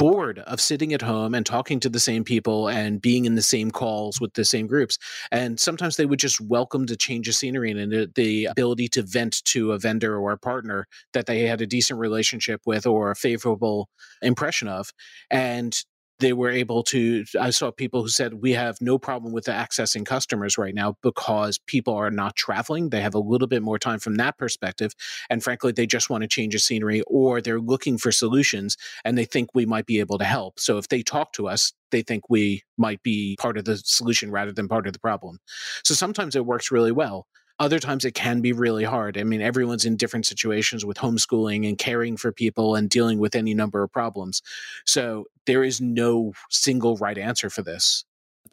bored 0.00 0.38
of 0.38 0.62
sitting 0.62 0.95
at 0.95 1.02
home 1.02 1.35
and 1.35 1.45
talking 1.45 1.78
to 1.78 1.90
the 1.90 2.00
same 2.00 2.25
people 2.25 2.69
and 2.69 3.02
being 3.02 3.26
in 3.26 3.35
the 3.35 3.42
same 3.42 3.71
calls 3.71 4.19
with 4.19 4.33
the 4.33 4.47
same 4.47 4.66
groups. 4.66 4.97
And 5.30 5.61
sometimes 5.61 5.97
they 5.97 6.07
would 6.07 6.19
just 6.19 6.40
welcome 6.40 6.87
to 6.87 6.97
change 6.97 7.28
of 7.28 7.35
scenery 7.35 7.71
and 7.71 7.92
the, 7.92 8.11
the 8.14 8.47
ability 8.47 8.88
to 8.88 9.02
vent 9.02 9.45
to 9.45 9.73
a 9.73 9.78
vendor 9.78 10.16
or 10.16 10.33
a 10.33 10.38
partner 10.38 10.87
that 11.12 11.26
they 11.26 11.42
had 11.42 11.61
a 11.61 11.66
decent 11.66 12.00
relationship 12.00 12.62
with 12.64 12.87
or 12.87 13.11
a 13.11 13.14
favorable 13.14 13.90
impression 14.23 14.69
of. 14.69 14.90
And 15.30 15.78
they 16.20 16.32
were 16.32 16.50
able 16.50 16.82
to 16.82 17.24
i 17.40 17.50
saw 17.50 17.70
people 17.70 18.02
who 18.02 18.08
said 18.08 18.34
we 18.34 18.52
have 18.52 18.76
no 18.80 18.98
problem 18.98 19.32
with 19.32 19.46
accessing 19.46 20.06
customers 20.06 20.56
right 20.58 20.74
now 20.74 20.96
because 21.02 21.58
people 21.66 21.94
are 21.94 22.10
not 22.10 22.36
traveling. 22.36 22.90
They 22.90 23.00
have 23.00 23.14
a 23.14 23.18
little 23.18 23.48
bit 23.48 23.62
more 23.62 23.78
time 23.78 23.98
from 23.98 24.16
that 24.16 24.38
perspective 24.38 24.92
and 25.28 25.42
frankly 25.42 25.72
they 25.72 25.86
just 25.86 26.10
want 26.10 26.22
to 26.22 26.28
change 26.28 26.54
the 26.54 26.58
scenery 26.58 27.02
or 27.06 27.40
they're 27.40 27.60
looking 27.60 27.98
for 27.98 28.12
solutions 28.12 28.76
and 29.04 29.16
they 29.16 29.24
think 29.24 29.50
we 29.54 29.66
might 29.66 29.86
be 29.86 30.00
able 30.00 30.18
to 30.18 30.24
help. 30.24 30.60
So 30.60 30.78
if 30.78 30.88
they 30.88 31.02
talk 31.02 31.32
to 31.34 31.48
us 31.48 31.72
they 31.90 32.02
think 32.02 32.24
we 32.28 32.62
might 32.78 33.02
be 33.02 33.36
part 33.40 33.56
of 33.56 33.64
the 33.64 33.76
solution 33.78 34.30
rather 34.30 34.52
than 34.52 34.68
part 34.68 34.86
of 34.86 34.92
the 34.92 35.00
problem. 35.00 35.38
So 35.84 35.94
sometimes 35.94 36.36
it 36.36 36.46
works 36.46 36.70
really 36.70 36.92
well 36.92 37.26
other 37.60 37.78
times 37.78 38.04
it 38.04 38.14
can 38.14 38.40
be 38.40 38.52
really 38.52 38.84
hard. 38.84 39.18
I 39.18 39.22
mean, 39.22 39.42
everyone's 39.42 39.84
in 39.84 39.96
different 39.96 40.26
situations 40.26 40.84
with 40.84 40.96
homeschooling 40.96 41.68
and 41.68 41.78
caring 41.78 42.16
for 42.16 42.32
people 42.32 42.74
and 42.74 42.88
dealing 42.88 43.18
with 43.18 43.36
any 43.36 43.52
number 43.54 43.82
of 43.82 43.92
problems. 43.92 44.40
So 44.86 45.26
there 45.46 45.62
is 45.62 45.80
no 45.80 46.32
single 46.48 46.96
right 46.96 47.18
answer 47.18 47.50
for 47.50 47.62
this. 47.62 48.04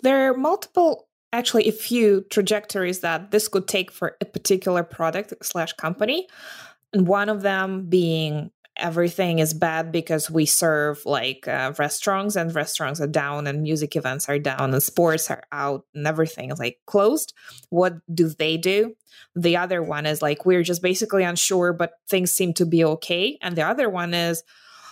There 0.04 0.30
are 0.30 0.38
multiple, 0.38 1.08
actually, 1.32 1.70
a 1.70 1.72
few 1.72 2.26
trajectories 2.30 3.00
that 3.00 3.32
this 3.32 3.48
could 3.48 3.68
take 3.68 3.92
for 3.92 4.18
a 4.20 4.26
particular 4.26 4.84
product 4.84 5.34
slash 5.42 5.74
company. 5.74 6.28
And 6.94 7.08
one 7.08 7.30
of 7.30 7.42
them 7.42 7.88
being 7.90 8.52
everything 8.78 9.40
is 9.40 9.54
bad 9.54 9.92
because 9.92 10.30
we 10.30 10.46
serve 10.46 11.06
like 11.06 11.48
uh, 11.48 11.74
restaurants 11.78 12.36
and 12.36 12.54
restaurants 12.54 13.02
are 13.02 13.08
down 13.08 13.48
and 13.48 13.62
music 13.62 13.96
events 13.96 14.30
are 14.30 14.40
down 14.40 14.74
and 14.74 14.84
sports 14.84 15.30
are 15.30 15.44
out 15.52 15.86
and 15.94 16.08
everything 16.08 16.52
is 16.52 16.60
like 16.60 16.80
closed. 16.86 17.34
What 17.70 17.96
do 18.14 18.30
they 18.30 18.58
do? 18.58 18.96
The 19.36 19.58
other 19.58 19.82
one 19.82 20.06
is 20.06 20.22
like 20.22 20.46
we're 20.46 20.64
just 20.64 20.82
basically 20.82 21.24
unsure 21.24 21.74
but 21.74 21.94
things 22.08 22.32
seem 22.32 22.54
to 22.54 22.66
be 22.66 22.84
okay. 22.84 23.38
And 23.42 23.56
the 23.56 23.64
other 23.64 23.90
one 23.90 24.14
is 24.14 24.44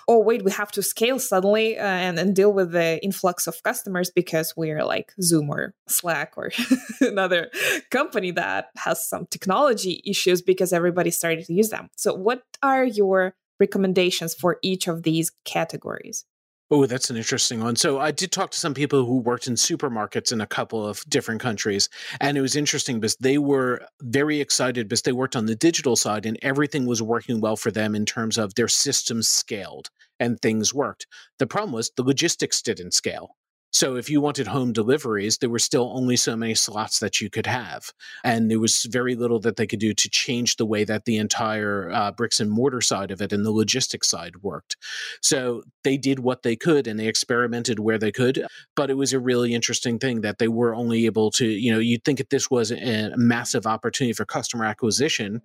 oh 0.08 0.20
wait 0.20 0.44
we 0.44 0.52
have 0.52 0.72
to 0.72 0.84
scale 0.84 1.18
suddenly 1.18 1.78
uh, 1.78 1.84
and, 1.84 2.20
and 2.20 2.36
deal 2.36 2.54
with 2.54 2.72
the 2.72 3.04
influx 3.04 3.48
of 3.48 3.62
customers 3.64 4.12
because 4.12 4.54
we're 4.56 4.84
like 4.86 5.12
zoom 5.22 5.50
or 5.50 5.74
slack 5.88 6.34
or 6.38 6.52
another 7.02 7.50
company 7.90 8.32
that 8.32 8.68
has 8.78 9.08
some 9.08 9.26
technology 9.28 10.02
issues 10.06 10.42
because 10.42 10.72
everybody 10.74 11.10
started 11.10 11.46
to 11.46 11.54
use 11.54 11.70
them. 11.70 11.90
So 11.96 12.14
what 12.14 12.44
are 12.62 12.86
your 12.86 13.36
recommendations 13.60 14.34
for 14.34 14.58
each 14.62 14.88
of 14.88 15.04
these 15.04 15.32
categories? 15.44 16.26
Oh, 16.72 16.88
that's 16.88 17.12
an 17.12 17.18
interesting 17.18 17.60
one. 17.60 17.76
So 17.76 18.00
I 18.00 18.10
did 18.10 18.32
talk 18.32 18.50
to 18.50 18.60
some 18.60 18.74
people 18.74 19.06
who 19.06 19.20
worked 19.20 19.46
in 19.46 19.54
supermarkets 19.54 20.32
in 20.32 20.42
a 20.42 20.48
couple 20.48 20.86
of 20.86 21.04
different 21.08 21.40
countries. 21.40 21.90
And 22.20 22.40
it 22.40 22.42
was 22.42 22.56
interesting 22.56 23.00
because 23.00 23.16
they 23.18 23.38
were 23.38 23.82
very 24.02 24.42
excited 24.42 24.88
because 24.88 25.04
they 25.04 25.12
worked 25.12 25.36
on 25.36 25.46
the 25.46 25.56
digital 25.56 25.96
side 25.96 26.26
and 26.26 26.40
everything 26.42 26.88
was 26.88 27.04
working 27.04 27.40
well 27.40 27.56
for 27.56 27.70
them 27.70 27.94
in 27.94 28.04
terms 28.04 28.40
of 28.40 28.56
their 28.56 28.68
systems 28.68 29.30
scaled 29.30 29.92
and 30.20 30.42
things 30.42 30.74
worked. 30.74 31.06
The 31.38 31.46
problem 31.46 31.72
was 31.72 31.92
the 31.96 32.04
logistics 32.04 32.64
didn't 32.64 32.96
scale. 32.96 33.36
So 33.76 33.98
if 33.98 34.10
you 34.10 34.22
wanted 34.22 34.48
home 34.48 34.72
deliveries, 34.72 35.40
there 35.40 35.50
were 35.50 35.60
still 35.60 35.92
only 35.94 36.16
so 36.16 36.38
many 36.38 36.56
slots 36.56 37.00
that 37.00 37.20
you 37.20 37.30
could 37.30 37.46
have. 37.46 37.92
And 38.24 38.50
there 38.50 38.58
was 38.58 38.84
very 38.84 39.16
little 39.16 39.42
that 39.42 39.58
they 39.58 39.68
could 39.68 39.82
do 39.82 39.94
to 39.94 40.10
change 40.10 40.56
the 40.56 40.66
way 40.66 40.86
that 40.86 41.04
the 41.04 41.18
entire 41.18 41.92
uh, 41.92 42.14
bricks 42.14 42.40
and 42.40 42.50
mortar 42.50 42.80
side 42.80 43.12
of 43.12 43.22
it 43.22 43.34
and 43.34 43.46
the 43.46 43.52
logistics 43.52 44.08
side 44.08 44.38
worked. 44.42 44.78
So 45.22 45.62
they 45.84 45.98
did 45.98 46.20
what 46.20 46.44
they 46.44 46.56
could 46.56 46.88
and 46.88 46.98
they 46.98 47.08
experimented 47.08 47.80
where 47.80 47.98
they 47.98 48.14
could. 48.14 48.48
But 48.78 48.90
it 48.90 48.94
was 48.94 49.12
a 49.12 49.20
really 49.20 49.54
interesting 49.54 50.00
thing 50.00 50.22
that 50.22 50.38
they 50.38 50.48
were 50.48 50.74
only 50.74 51.06
able 51.06 51.30
to, 51.32 51.46
you 51.46 51.74
know, 51.74 51.80
you'd 51.80 52.06
think 52.06 52.20
that 52.20 52.30
this 52.30 52.50
was 52.50 52.72
a 52.72 53.12
massive 53.18 53.68
opportunity 53.68 54.14
for 54.14 54.24
customer 54.24 54.64
acquisition 54.64 55.42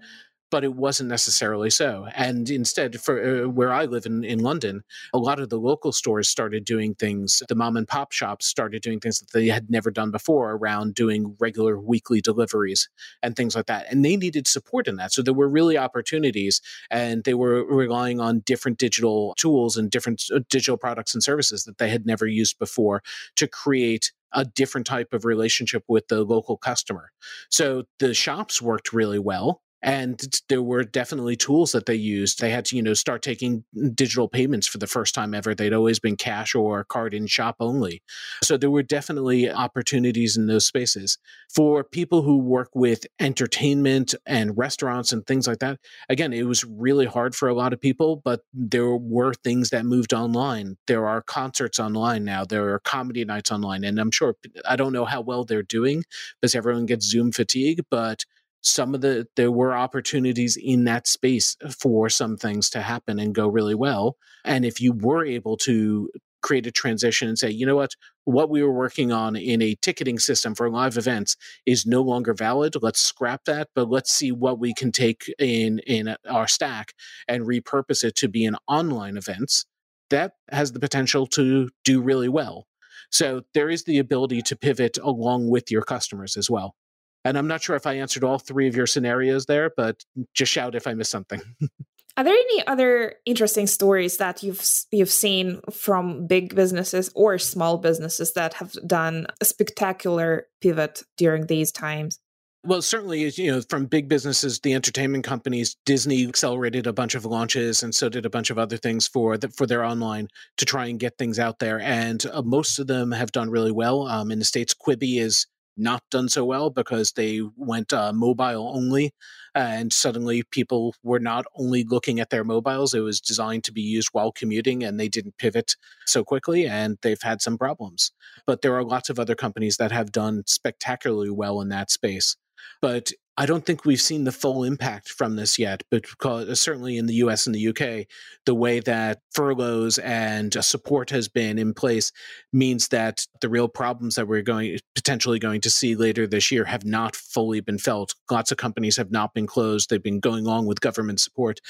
but 0.51 0.65
it 0.65 0.75
wasn't 0.75 1.09
necessarily 1.09 1.71
so. 1.71 2.07
And 2.15 2.51
instead, 2.51 3.01
for 3.01 3.45
uh, 3.45 3.49
where 3.49 3.73
I 3.73 3.85
live 3.85 4.07
in, 4.07 4.25
in 4.25 4.41
London, 4.41 4.83
a 5.15 5.19
lot 5.19 5.41
of 5.41 5.49
the 5.49 5.59
local 5.59 5.93
stores 5.93 6.29
started 6.29 6.65
doing 6.65 6.95
things. 6.95 7.43
The 7.49 7.55
mom 7.55 7.77
and 7.77 7.87
pop 7.87 8.13
shops 8.13 8.47
started 8.47 8.83
doing 8.83 9.01
things 9.01 9.21
that 9.21 9.31
they 9.33 9.47
had 9.49 9.71
never 9.71 9.91
done 9.91 10.11
before 10.11 10.53
around 10.53 10.95
doing 10.95 11.37
regular 11.39 11.79
weekly 11.79 12.21
deliveries 12.21 12.89
and 13.23 13.37
things 13.37 13.55
like 13.55 13.67
that. 13.67 13.87
And 13.91 14.05
they 14.05 14.17
needed 14.17 14.47
support 14.47 14.89
in 14.89 14.97
that. 14.97 15.13
So 15.13 15.23
there 15.23 15.35
were 15.35 15.49
really 15.49 15.79
opportunities, 15.79 16.61
and 16.91 17.25
they 17.25 17.35
were 17.35 17.65
relying 17.65 18.21
on 18.21 18.41
different 18.41 18.79
digital 18.79 19.35
tools 19.37 19.77
and 19.77 19.91
different 19.91 20.25
uh, 20.35 20.41
digital 20.49 20.77
products 20.77 21.15
and 21.15 21.23
services 21.23 21.65
that 21.65 21.79
they 21.79 21.89
had 21.89 22.07
never 22.07 22.27
used 22.27 22.59
before 22.59 23.03
to 23.37 23.47
create 23.47 24.13
a 24.33 24.45
different 24.45 24.87
type 24.87 25.13
of 25.13 25.25
relationship 25.25 25.83
with 25.89 26.09
the 26.09 26.23
local 26.23 26.57
customer. 26.57 27.11
So 27.51 27.85
the 27.99 28.15
shops 28.15 28.63
worked 28.63 28.93
really 28.93 29.19
well 29.19 29.63
and 29.83 30.41
there 30.49 30.63
were 30.63 30.85
definitely 30.85 31.37
tools 31.37 31.73
that 31.73 31.87
they 31.87 31.95
used. 31.95 32.41
They 32.41 32.51
had 32.51 32.65
to 32.67 32.77
you 32.77 32.83
know 32.83 32.95
start 32.95 33.23
taking 33.23 33.65
digital 33.95 34.29
payments 34.29 34.67
for 34.67 34.79
the 34.79 34.87
first 34.87 35.15
time 35.15 35.35
ever. 35.35 35.55
They'd 35.55 35.73
always 35.73 35.99
been 35.99 36.17
cash 36.17 36.55
or 36.55 36.85
card 36.85 37.15
in 37.15 37.27
shop 37.27 37.57
only. 37.61 38.03
So 38.43 38.57
there 38.57 38.71
were 38.71 38.83
definitely 38.83 39.51
opportunities 39.51 40.37
in 40.37 40.47
those 40.47 40.67
spaces. 40.67 41.19
For 41.55 41.83
people 41.83 42.23
who 42.23 42.39
work 42.39 42.71
with 42.75 43.07
entertainment 43.19 44.15
and 44.27 44.57
restaurants 44.57 45.13
and 45.13 45.27
things 45.27 45.47
like 45.47 45.59
that 45.59 45.79
again 46.09 46.33
it 46.33 46.45
was 46.45 46.65
really 46.65 47.07
hard 47.07 47.35
for 47.35 47.49
a 47.49 47.55
lot 47.55 47.73
of 47.73 47.81
people 47.81 48.21
but 48.25 48.41
there 48.53 48.97
were 48.97 49.35
things 49.35 49.71
that 49.71 49.85
moved 49.85 50.13
online. 50.13 50.77
There 50.87 51.07
are 51.07 51.23
concerts 51.23 51.79
online 51.79 52.25
now. 52.25 52.45
There 52.45 52.73
are 52.75 52.79
comedy 52.81 53.25
nights 53.25 53.51
online. 53.51 53.85
And 53.85 53.99
i'm 53.99 54.11
sure 54.11 54.35
i 54.69 54.77
don't 54.77 54.93
know 54.93 55.05
how 55.05 55.21
well 55.21 55.45
they're 55.45 55.63
doing 55.63 56.05
because 56.41 56.55
everyone 56.55 56.87
gets 56.87 57.07
zoom 57.07 57.33
fatigue 57.33 57.85
but 57.91 58.25
some 58.63 58.95
of 58.95 59.01
the 59.01 59.27
there 59.37 59.51
were 59.51 59.75
opportunities 59.75 60.59
in 60.61 60.85
that 60.85 61.07
space 61.07 61.57
for 61.79 62.09
some 62.09 62.37
things 62.37 62.69
to 62.71 62.83
happen 62.83 63.19
and 63.19 63.35
go 63.35 63.49
really 63.49 63.75
well 63.75 64.17
and 64.45 64.65
if 64.65 64.81
you 64.81 64.93
were 64.93 65.25
able 65.25 65.57
to 65.57 66.11
create 66.43 66.67
a 66.67 66.71
transition 66.71 67.29
and 67.29 67.39
say 67.39 67.51
you 67.51 67.67
know 67.67 67.77
what 67.77 67.95
what 68.25 68.51
we 68.51 68.63
were 68.63 68.73
working 68.73 69.13
on 69.13 69.37
in 69.37 69.61
a 69.63 69.75
ticketing 69.77 70.19
system 70.19 70.55
for 70.55 70.71
live 70.71 70.97
events 70.97 71.37
is 71.67 71.87
no 71.87 72.03
longer 72.03 72.35
valid. 72.35 72.75
Let's 72.81 73.01
scrap 73.01 73.45
that, 73.45 73.69
but 73.75 73.91
let's 73.91 74.13
see 74.13 74.33
what 74.33 74.59
we 74.59 74.75
can 74.75 74.93
take 74.93 75.33
in 75.39 75.81
in 75.81 76.15
our 76.29 76.47
stack 76.47 76.93
and 77.29 77.47
repurpose 77.47 78.05
it 78.05 78.17
to 78.17 78.29
be 78.29 78.45
an 78.45 78.57
online 78.69 79.17
events. 79.17 79.67
That 80.11 80.33
has 80.51 80.73
the 80.73 80.81
potential 80.81 81.27
to 81.29 81.71
do 81.85 82.01
really 82.01 82.29
well. 82.29 82.67
So 83.11 83.43
there 83.55 83.71
is 83.71 83.85
the 83.85 83.99
ability 83.99 84.43
to 84.43 84.57
pivot 84.57 84.99
along 85.03 85.51
with 85.51 85.71
your 85.71 85.83
customers 85.83 86.37
as 86.37 86.49
well. 86.49 86.75
And 87.25 87.37
I'm 87.37 87.47
not 87.47 87.63
sure 87.63 87.77
if 87.77 87.87
I 87.87 87.95
answered 87.95 88.25
all 88.25 88.39
three 88.39 88.67
of 88.67 88.77
your 88.77 88.87
scenarios 88.87 89.47
there, 89.47 89.71
but 89.77 90.05
just 90.35 90.53
shout 90.53 90.75
if 90.75 90.87
I 90.87 90.95
missed 90.95 91.11
something. 91.11 91.41
Are 92.17 92.25
there 92.25 92.35
any 92.35 92.67
other 92.67 93.15
interesting 93.25 93.67
stories 93.67 94.17
that 94.19 94.43
you've 94.43 94.63
you've 94.91 95.11
seen 95.11 95.61
from 95.71 96.27
big 96.27 96.55
businesses 96.55 97.11
or 97.15 97.39
small 97.39 97.79
businesses 97.79 98.33
that 98.35 98.55
have 98.55 98.73
done 98.87 99.27
a 99.41 99.45
spectacular 99.45 100.47
pivot 100.61 101.03
during 101.17 101.47
these 101.47 101.71
times? 101.73 102.19
Well, 102.63 102.83
certainly, 102.83 103.31
you 103.37 103.51
know, 103.51 103.63
from 103.71 103.87
big 103.87 104.07
businesses, 104.07 104.61
the 104.61 104.75
entertainment 104.75 105.25
companies, 105.25 105.77
Disney 105.87 106.27
accelerated 106.27 106.87
a 106.87 106.93
bunch 106.93 107.15
of 107.15 107.25
launches, 107.25 107.83
and 107.83 107.95
so 107.95 108.11
did 108.11 108.27
a 108.27 108.31
bunch 108.31 108.51
of 108.51 108.59
other 108.59 108.77
things 108.77 109.09
for 109.09 109.39
the, 109.39 109.49
for 109.49 109.67
their 109.67 109.83
online 109.83 110.29
to 110.59 110.67
try 110.67 110.87
and 110.87 111.01
get 111.01 111.17
things 111.17 111.39
out 111.39 111.59
there. 111.59 111.81
And 111.81 112.25
uh, 112.27 112.43
most 112.43 112.79
of 112.79 112.87
them 112.87 113.13
have 113.13 113.33
done 113.33 113.49
really 113.49 113.73
well. 113.73 114.07
Um, 114.07 114.31
in 114.31 114.39
the 114.39 114.45
states, 114.45 114.75
Quibi 114.75 115.23
is 115.23 115.47
not 115.77 116.03
done 116.11 116.29
so 116.29 116.45
well 116.45 116.71
because 116.71 117.13
they 117.13 117.41
went 117.57 117.93
uh, 117.93 118.13
mobile 118.13 118.73
only. 118.75 119.13
And 119.55 119.93
suddenly 119.93 120.43
people 120.51 120.95
were 121.03 121.19
not 121.19 121.45
only 121.57 121.85
looking 121.85 122.21
at 122.21 122.31
their 122.31 122.45
mobiles, 122.45 122.95
it 122.95 123.01
was 123.01 123.21
designed 123.21 123.65
to 123.65 123.73
be 123.73 123.83
used 123.83 124.11
while 124.13 124.31
commuting 124.31 124.85
and 124.85 124.99
they 124.99 125.09
didn't 125.09 125.39
pivot 125.39 125.77
so 126.07 126.23
quickly 126.23 126.67
and 126.67 126.99
they've 127.03 127.23
had 127.23 127.43
some 127.43 127.59
problems. 127.59 128.13
But 128.47 128.63
there 128.63 128.77
are 128.77 128.85
lots 128.85 129.11
of 129.11 129.19
other 129.19 129.35
companies 129.35 129.77
that 129.79 129.93
have 129.93 130.13
done 130.13 130.45
spectacularly 130.47 131.31
well 131.31 131.61
in 131.61 131.69
that 131.71 131.91
space. 131.91 132.37
But 132.81 133.13
I 133.41 133.47
don't 133.47 133.65
think 133.65 133.87
we've 133.87 134.01
seen 134.01 134.25
the 134.25 134.33
full 134.33 134.65
impact 134.65 135.09
from 135.09 135.37
this 135.37 135.59
yet, 135.59 135.83
but 135.91 136.03
because, 136.03 136.47
uh, 136.47 136.55
certainly 136.55 136.99
in 136.99 137.07
the 137.07 137.15
US 137.15 137.47
and 137.47 137.55
the 137.55 137.69
UK, 137.69 138.07
the 138.45 138.55
way 138.55 138.81
that 138.81 139.21
furloughs 139.33 139.99
and 139.99 140.55
uh, 140.55 140.61
support 140.61 141.09
has 141.09 141.27
been 141.27 141.59
in 141.59 141.73
place 141.73 142.13
means 142.53 142.89
that 142.89 143.27
the 143.41 143.49
real 143.49 143.67
problems 143.67 144.17
that 144.17 144.29
we're 144.29 144.43
going 144.43 144.79
potentially 144.95 145.39
going 145.39 145.63
to 145.63 145.71
see 145.71 145.95
later 145.95 146.27
this 146.27 146.51
year 146.51 146.67
have 146.67 146.85
not 146.85 147.17
fully 147.17 147.61
been 147.61 147.79
felt. 147.79 148.15
Lots 148.31 148.53
of 148.53 148.59
companies 148.59 148.99
have 148.99 149.11
not 149.11 149.33
been 149.33 149.47
closed. 149.47 149.89
They've 149.89 150.03
been 150.03 150.21
going 150.21 150.45
along 150.45 150.67
with 150.67 150.83
government 150.83 151.21
support. 151.21 151.61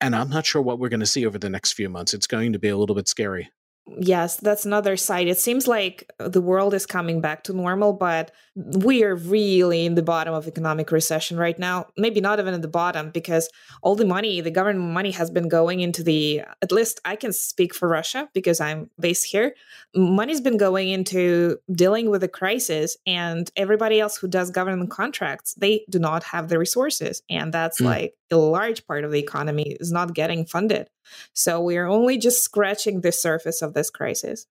And 0.00 0.16
I'm 0.16 0.30
not 0.30 0.46
sure 0.46 0.62
what 0.62 0.78
we're 0.78 0.88
going 0.88 1.00
to 1.00 1.06
see 1.06 1.26
over 1.26 1.38
the 1.38 1.50
next 1.50 1.72
few 1.72 1.90
months. 1.90 2.14
It's 2.14 2.26
going 2.26 2.54
to 2.54 2.58
be 2.58 2.68
a 2.68 2.76
little 2.78 2.96
bit 2.96 3.08
scary 3.08 3.50
yes, 3.98 4.36
that's 4.36 4.64
another 4.64 4.96
side. 4.96 5.28
It 5.28 5.38
seems 5.38 5.66
like 5.66 6.10
the 6.18 6.40
world 6.40 6.74
is 6.74 6.86
coming 6.86 7.20
back 7.20 7.44
to 7.44 7.52
normal, 7.52 7.92
but 7.92 8.32
we 8.54 9.04
are 9.04 9.14
really 9.14 9.86
in 9.86 9.94
the 9.94 10.02
bottom 10.02 10.34
of 10.34 10.46
economic 10.46 10.90
recession 10.90 11.36
right 11.36 11.58
now. 11.58 11.86
Maybe 11.96 12.20
not 12.20 12.38
even 12.38 12.54
at 12.54 12.62
the 12.62 12.68
bottom 12.68 13.10
because 13.10 13.48
all 13.82 13.94
the 13.94 14.04
money, 14.04 14.40
the 14.40 14.50
government 14.50 14.92
money 14.92 15.12
has 15.12 15.30
been 15.30 15.48
going 15.48 15.80
into 15.80 16.02
the, 16.02 16.42
at 16.62 16.72
least 16.72 17.00
I 17.04 17.16
can 17.16 17.32
speak 17.32 17.74
for 17.74 17.88
Russia 17.88 18.28
because 18.34 18.60
I'm 18.60 18.90
based 18.98 19.26
here. 19.26 19.54
Money's 19.94 20.40
been 20.40 20.58
going 20.58 20.88
into 20.88 21.58
dealing 21.72 22.10
with 22.10 22.20
the 22.20 22.28
crisis, 22.28 22.96
and 23.06 23.50
everybody 23.56 24.00
else 24.00 24.16
who 24.16 24.28
does 24.28 24.50
government 24.50 24.90
contracts, 24.90 25.54
they 25.54 25.84
do 25.88 25.98
not 25.98 26.24
have 26.24 26.48
the 26.48 26.58
resources. 26.58 27.22
And 27.30 27.54
that's 27.54 27.80
mm. 27.80 27.86
like 27.86 28.14
a 28.30 28.36
large 28.36 28.86
part 28.86 29.04
of 29.04 29.12
the 29.12 29.18
economy 29.18 29.76
is 29.80 29.92
not 29.92 30.14
getting 30.14 30.44
funded. 30.44 30.88
So 31.32 31.60
we 31.60 31.76
are 31.76 31.86
only 31.86 32.18
just 32.18 32.42
scratching 32.42 33.00
the 33.00 33.12
surface 33.12 33.62
of 33.62 33.74
this 33.74 33.90
crisis. 33.90 34.46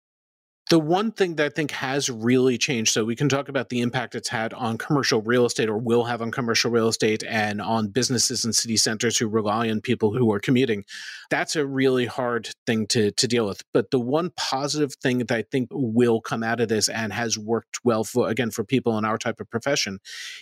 The 0.70 0.80
one 0.80 1.14
thing 1.14 1.36
that 1.36 1.46
I 1.46 1.50
think 1.50 1.72
has 1.72 2.10
really 2.10 2.58
changed, 2.58 2.92
so 2.92 3.06
we 3.06 3.16
can 3.16 3.30
talk 3.30 3.48
about 3.48 3.70
the 3.70 3.80
impact 3.80 4.16
it's 4.16 4.28
had 4.28 4.54
on 4.54 4.78
commercial 4.78 5.22
real 5.22 5.46
estate 5.46 5.70
or 5.70 5.78
will 5.78 6.04
have 6.04 6.22
on 6.22 6.30
commercial 6.30 6.70
real 6.70 6.90
estate 6.90 7.24
and 7.24 7.62
on 7.62 7.88
businesses 7.88 8.44
and 8.44 8.54
city 8.54 8.76
centers 8.76 9.18
who 9.18 9.30
rely 9.30 9.70
on 9.70 9.80
people 9.80 10.12
who 10.12 10.30
are 10.34 10.42
commuting. 10.42 10.84
That's 11.30 11.56
a 11.56 11.66
really 11.66 12.06
hard 12.06 12.50
thing 12.66 12.86
to, 12.88 13.12
to 13.12 13.28
deal 13.30 13.48
with. 13.48 13.62
But 13.74 13.92
the 13.92 14.00
one 14.00 14.32
positive 14.36 14.94
thing 14.96 15.20
that 15.20 15.32
I 15.32 15.44
think 15.44 15.70
will 15.72 16.20
come 16.20 16.44
out 16.44 16.60
of 16.60 16.68
this 16.68 16.90
and 16.90 17.14
has 17.14 17.38
worked 17.38 17.80
well 17.86 18.04
for, 18.04 18.28
again, 18.28 18.52
for 18.52 18.66
people 18.66 18.98
in 18.98 19.06
our 19.06 19.18
type 19.18 19.40
of 19.40 19.50
profession 19.50 20.00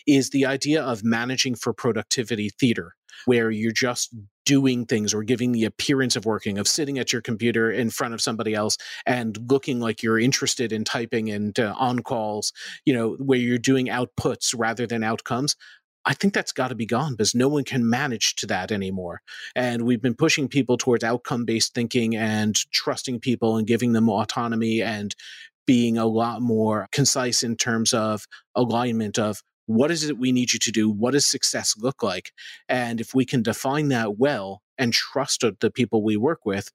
is 0.08 0.32
the 0.32 0.47
idea 0.47 0.82
of 0.82 1.04
managing 1.04 1.54
for 1.54 1.71
productivity 1.71 2.50
theater 2.50 2.95
where 3.26 3.52
you're 3.52 3.71
just 3.71 4.15
doing 4.45 4.86
things 4.86 5.13
or 5.13 5.23
giving 5.23 5.51
the 5.51 5.65
appearance 5.65 6.15
of 6.15 6.25
working, 6.25 6.58
of 6.58 6.67
sitting 6.67 6.99
at 6.99 7.12
your 7.12 7.21
computer 7.21 7.71
in 7.71 7.89
front 7.89 8.13
of 8.13 8.21
somebody 8.21 8.53
else 8.53 8.77
and 9.05 9.38
looking 9.49 9.79
like 9.79 10.03
you're 10.03 10.19
interested 10.19 10.71
in 10.71 10.84
typing 10.84 11.29
and 11.29 11.60
uh, 11.60 11.73
on 11.77 11.99
calls, 11.99 12.53
you 12.86 12.93
know, 12.93 13.15
where 13.19 13.39
you're 13.39 13.58
doing 13.58 13.88
outputs 13.88 14.53
rather 14.58 14.88
than 14.88 15.03
outcomes. 15.03 15.55
I 16.05 16.13
think 16.13 16.34
that's 16.34 16.51
got 16.51 16.67
to 16.67 16.75
be 16.75 16.86
gone 16.86 17.13
because 17.13 17.34
no 17.34 17.49
one 17.49 17.63
can 17.63 17.89
manage 17.89 18.36
to 18.36 18.47
that 18.47 18.71
anymore. 18.71 19.21
And 19.55 19.84
we've 19.84 20.01
been 20.01 20.13
pushing 20.13 20.47
people 20.47 20.77
towards 20.77 21.03
outcome 21.03 21.45
based 21.45 21.73
thinking 21.73 22.15
and 22.15 22.55
trusting 22.71 23.21
people 23.21 23.58
and 23.58 23.65
giving 23.65 23.93
them 23.93 24.08
autonomy 24.08 24.84
and 24.84 25.15
being 25.65 25.97
a 25.97 26.05
lot 26.05 26.43
more 26.43 26.88
concise 26.91 27.41
in 27.41 27.55
terms 27.55 27.91
of 27.91 28.27
alignment 28.53 29.17
of 29.17 29.41
what 29.65 29.91
is 29.91 30.04
it 30.04 30.17
we 30.17 30.32
need 30.32 30.54
you 30.54 30.60
to 30.60 30.71
do? 30.71 30.89
What 30.89 31.12
does 31.12 31.25
success 31.25 31.75
look 31.78 32.04
like? 32.04 32.32
And 32.69 33.01
if 33.01 33.13
we 33.13 33.25
can 33.25 33.41
define 33.41 33.89
that 33.89 34.17
well 34.17 34.62
and 34.78 34.93
trust 34.93 35.43
the 35.60 35.71
people 35.71 36.04
we 36.04 36.17
work 36.17 36.45
with, 36.45 36.71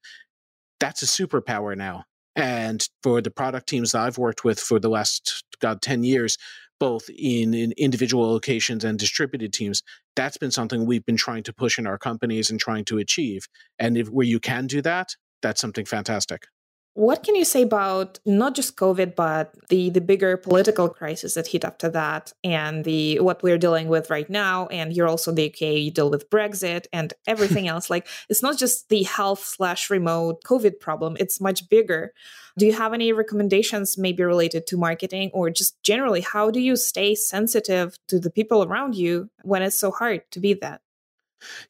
that's 0.79 1.03
a 1.03 1.07
superpower 1.07 1.77
now. 1.77 2.05
And 2.37 2.87
for 3.03 3.21
the 3.21 3.31
product 3.31 3.69
teams 3.69 3.93
that 3.93 4.03
I've 4.03 4.19
worked 4.19 4.45
with 4.45 4.59
for 4.59 4.79
the 4.79 4.89
last, 4.89 5.45
God, 5.61 5.83
10 5.83 6.05
years, 6.05 6.39
both 6.79 7.11
in, 7.11 7.53
in 7.53 7.73
individual 7.77 8.31
locations 8.31 8.85
and 8.85 8.99
distributed 8.99 9.53
teams, 9.53 9.83
that's 10.17 10.39
been 10.39 10.51
something 10.51 10.87
we've 10.87 11.05
been 11.05 11.17
trying 11.17 11.43
to 11.43 11.53
push 11.53 11.79
in 11.79 11.87
our 11.87 11.99
companies 11.99 12.51
and 12.51 12.59
trying 12.59 12.85
to 12.87 12.99
achieve. 12.99 13.47
And 13.79 13.99
if 13.99 14.09
where 14.09 14.27
you 14.27 14.41
can 14.41 14.67
do 14.67 14.81
that, 14.83 15.15
that's 15.43 15.61
something 15.61 15.85
fantastic. 15.85 16.47
What 16.95 17.23
can 17.23 17.37
you 17.37 17.45
say 17.45 17.63
about 17.63 18.19
not 18.27 18.57
just 18.57 18.77
COVID, 18.77 19.15
but 19.15 19.55
the 19.69 19.91
the 19.91 20.01
bigger 20.01 20.37
political 20.37 20.89
crisis 20.89 21.35
that 21.35 21.47
hit 21.47 21.65
after 21.65 21.89
that, 21.91 22.33
and 22.43 22.85
the 22.85 23.21
what 23.21 23.45
we're 23.45 23.59
dealing 23.59 23.87
with 23.87 24.11
right 24.11 24.29
now? 24.29 24.67
And 24.67 24.93
you're 24.93 25.07
also 25.09 25.31
the 25.31 25.47
UK, 25.47 25.61
you 25.61 25.93
deal 25.93 26.11
with 26.11 26.29
Brexit 26.31 26.87
and 26.93 27.15
everything 27.29 27.69
else. 27.73 27.91
Like 27.91 28.09
it's 28.29 28.43
not 28.43 28.59
just 28.59 28.89
the 28.89 29.05
health 29.05 29.45
slash 29.45 29.89
remote 29.89 30.43
COVID 30.43 30.81
problem; 30.81 31.17
it's 31.21 31.41
much 31.41 31.69
bigger. 31.69 32.13
Do 32.59 32.67
you 32.67 32.73
have 32.73 32.93
any 32.93 33.13
recommendations, 33.13 33.97
maybe 33.97 34.25
related 34.25 34.67
to 34.67 34.77
marketing, 34.77 35.31
or 35.33 35.49
just 35.49 35.81
generally, 35.85 36.23
how 36.23 36.51
do 36.51 36.59
you 36.59 36.75
stay 36.75 37.15
sensitive 37.15 37.97
to 38.09 38.19
the 38.19 38.31
people 38.31 38.65
around 38.65 38.97
you 38.97 39.31
when 39.43 39.63
it's 39.63 39.79
so 39.79 39.93
hard 39.93 40.23
to 40.33 40.41
be 40.41 40.55
that? 40.55 40.81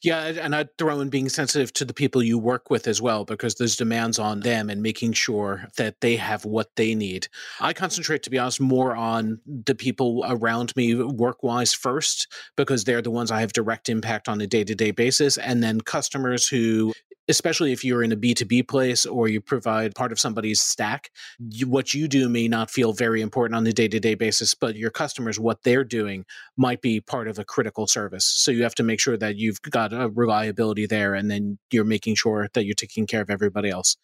Yeah, 0.02 0.24
and 0.24 0.54
I'd 0.54 0.76
throw 0.78 1.00
in 1.00 1.08
being 1.08 1.28
sensitive 1.28 1.72
to 1.74 1.84
the 1.84 1.94
people 1.94 2.22
you 2.22 2.38
work 2.38 2.70
with 2.70 2.86
as 2.86 3.00
well, 3.00 3.24
because 3.24 3.54
there's 3.54 3.76
demands 3.76 4.18
on 4.18 4.40
them 4.40 4.70
and 4.70 4.82
making 4.82 5.12
sure 5.12 5.68
that 5.76 6.00
they 6.00 6.16
have 6.16 6.44
what 6.44 6.74
they 6.76 6.94
need. 6.94 7.28
I 7.60 7.72
concentrate, 7.72 8.22
to 8.24 8.30
be 8.30 8.38
honest, 8.38 8.60
more 8.60 8.96
on 8.96 9.40
the 9.46 9.74
people 9.74 10.24
around 10.26 10.74
me 10.76 10.94
work 10.94 11.42
wise 11.42 11.72
first, 11.72 12.26
because 12.56 12.84
they're 12.84 13.02
the 13.02 13.10
ones 13.10 13.30
I 13.30 13.40
have 13.40 13.52
direct 13.52 13.88
impact 13.88 14.28
on 14.28 14.40
a 14.40 14.46
day 14.46 14.64
to 14.64 14.74
day 14.74 14.90
basis. 14.90 15.38
And 15.38 15.62
then 15.62 15.80
customers 15.80 16.48
who 16.48 16.92
especially 17.28 17.72
if 17.72 17.84
you're 17.84 18.02
in 18.02 18.12
a 18.12 18.16
B2B 18.16 18.68
place 18.68 19.06
or 19.06 19.28
you 19.28 19.40
provide 19.40 19.94
part 19.94 20.12
of 20.12 20.20
somebody's 20.20 20.60
stack, 20.60 21.10
you, 21.38 21.68
what 21.68 21.94
you 21.94 22.08
do 22.08 22.28
may 22.28 22.48
not 22.48 22.70
feel 22.70 22.92
very 22.92 23.20
important 23.20 23.56
on 23.56 23.66
a 23.66 23.72
day 23.72 23.88
to 23.88 24.00
day 24.00 24.14
basis, 24.14 24.54
but 24.54 24.76
your 24.76 24.90
customers, 24.90 25.38
what 25.38 25.62
they're 25.62 25.84
doing 25.84 26.24
might 26.56 26.80
be 26.82 27.00
part 27.00 27.28
of 27.28 27.38
a 27.38 27.44
critical 27.44 27.86
service. 27.86 28.24
So 28.24 28.50
you 28.50 28.62
have 28.62 28.74
to 28.76 28.82
make 28.82 29.00
sure 29.00 29.16
that 29.16 29.36
you've 29.36 29.62
got 29.62 29.92
a 29.92 30.08
reliability 30.08 30.86
there 30.86 31.14
and 31.14 31.30
then 31.30 31.58
you're 31.70 31.84
making 31.84 32.16
sure 32.16 32.48
that 32.54 32.64
you're 32.64 32.74
taking 32.74 33.06
care 33.06 33.20
of 33.20 33.30
everybody 33.30 33.70
else. 33.70 33.96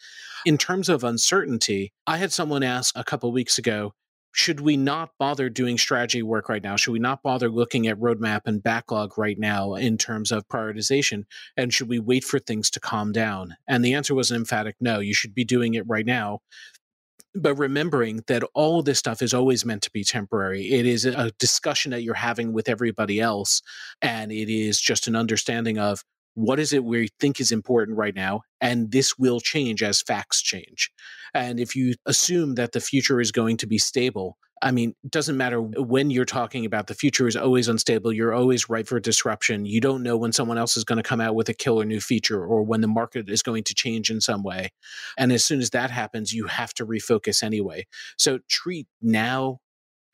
In 0.44 0.59
terms 0.59 0.88
of 0.88 1.05
uncertainty, 1.05 1.92
I 2.07 2.18
had 2.18 2.33
someone 2.33 2.62
ask 2.62 2.96
a 2.96 3.05
couple 3.05 3.33
weeks 3.33 3.59
ago, 3.59 3.92
should 4.37 4.61
we 4.61 4.77
not 4.77 5.12
bother 5.18 5.49
doing 5.49 5.79
strategy 5.79 6.22
work 6.22 6.51
right 6.51 6.62
now? 6.62 6.77
Should 6.77 6.92
we 6.92 6.99
not 6.99 7.22
bother 7.22 7.49
looking 7.49 7.87
at 7.87 7.99
roadmap 7.99 8.42
and 8.44 8.62
backlog 8.62 9.16
right 9.16 9.38
now 9.38 9.72
in 9.72 9.96
terms 9.96 10.31
of 10.31 10.46
prioritization? 10.49 11.25
And 11.57 11.72
should 11.72 11.88
we 11.88 11.99
wait 11.99 12.22
for 12.22 12.38
things 12.38 12.68
to 12.72 12.81
calm 12.81 13.12
down? 13.12 13.57
And 13.66 13.83
the 13.83 13.94
answer 13.94 14.14
was 14.14 14.31
an 14.31 14.37
emphatic 14.37 14.77
no. 14.79 15.01
You 15.01 15.14
should 15.14 15.35
be 15.35 15.46
doing 15.46 15.72
it 15.72 15.88
right 15.88 16.05
now. 16.05 16.40
But 17.35 17.55
remembering 17.55 18.25
that 18.27 18.42
all 18.53 18.83
this 18.83 18.99
stuff 18.99 19.22
is 19.22 19.33
always 19.33 19.64
meant 19.64 19.83
to 19.85 19.90
be 19.90 20.05
temporary. 20.05 20.70
It 20.70 20.85
is 20.85 21.07
a 21.07 21.31
discussion 21.38 21.92
that 21.92 22.03
you're 22.03 22.12
having 22.12 22.53
with 22.53 22.68
everybody 22.68 23.20
else. 23.20 23.62
And 24.03 24.31
it 24.31 24.53
is 24.53 24.79
just 24.79 25.07
an 25.07 25.16
understanding 25.16 25.79
of 25.79 26.05
what 26.37 26.61
is 26.61 26.72
it 26.72 26.85
we 26.85 27.09
think 27.18 27.40
is 27.40 27.51
important 27.51 27.96
right 27.96 28.14
now 28.14 28.42
and 28.61 28.92
this 28.92 29.18
will 29.18 29.40
change 29.40 29.83
as 29.83 30.03
facts 30.03 30.40
change 30.42 30.90
and 31.35 31.59
if 31.59 31.75
you 31.75 31.94
assume 32.07 32.55
that 32.55 32.72
the 32.72 32.81
future 32.81 33.20
is 33.20 33.33
going 33.33 33.57
to 33.57 33.66
be 33.66 33.79
stable 33.79 34.37
I 34.62 34.70
mean, 34.70 34.94
it 35.05 35.11
doesn't 35.11 35.37
matter 35.37 35.61
when 35.61 36.09
you're 36.11 36.25
talking 36.25 36.64
about 36.64 36.87
the 36.87 36.94
future 36.94 37.27
is 37.27 37.37
always 37.37 37.68
unstable. 37.68 38.12
You're 38.12 38.33
always 38.33 38.70
ripe 38.70 38.87
for 38.88 38.99
disruption. 38.99 39.66
You 39.66 39.83
don't 39.83 40.03
know 40.03 40.16
when 40.16 40.33
someone 40.33 40.57
else 40.57 40.79
is 40.79 40.85
going 40.85 40.96
to 40.96 41.03
come 41.03 41.20
out 41.20 41.35
with 41.35 41.49
a 41.51 41.55
killer 41.55 41.85
new 41.85 42.01
feature 42.01 42.44
or 42.44 42.62
when 42.62 42.81
the 42.81 42.88
market 42.88 43.29
is 43.29 43.42
going 43.42 43.64
to 43.64 43.75
change 43.75 44.11
in 44.11 44.20
some 44.20 44.42
way. 44.42 44.70
And 45.18 45.31
as 45.31 45.44
soon 45.44 45.61
as 45.61 45.70
that 45.70 45.90
happens, 45.90 46.33
you 46.33 46.46
have 46.46 46.72
to 46.75 46.87
refocus 46.87 47.42
anyway. 47.42 47.87
So 48.16 48.38
treat 48.49 48.87
now 49.03 49.59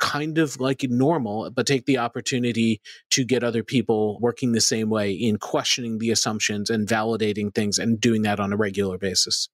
kind 0.03 0.37
of 0.37 0.59
like 0.59 0.83
normal, 0.83 1.49
but 1.51 1.65
take 1.65 1.87
the 1.87 1.99
opportunity 1.99 2.81
to 3.11 3.25
get 3.25 3.45
other 3.45 3.63
people 3.63 4.19
working 4.21 4.51
the 4.51 4.61
same 4.61 4.91
way 4.91 5.13
in 5.13 5.37
questioning 5.39 5.99
the 5.99 6.11
assumptions 6.11 6.71
and 6.71 6.89
validating 6.89 7.55
things 7.55 7.79
and 7.79 8.01
doing 8.01 8.23
that 8.23 8.41
on 8.41 8.53
a 8.53 8.57
regular 8.57 8.99
basis. 8.99 9.49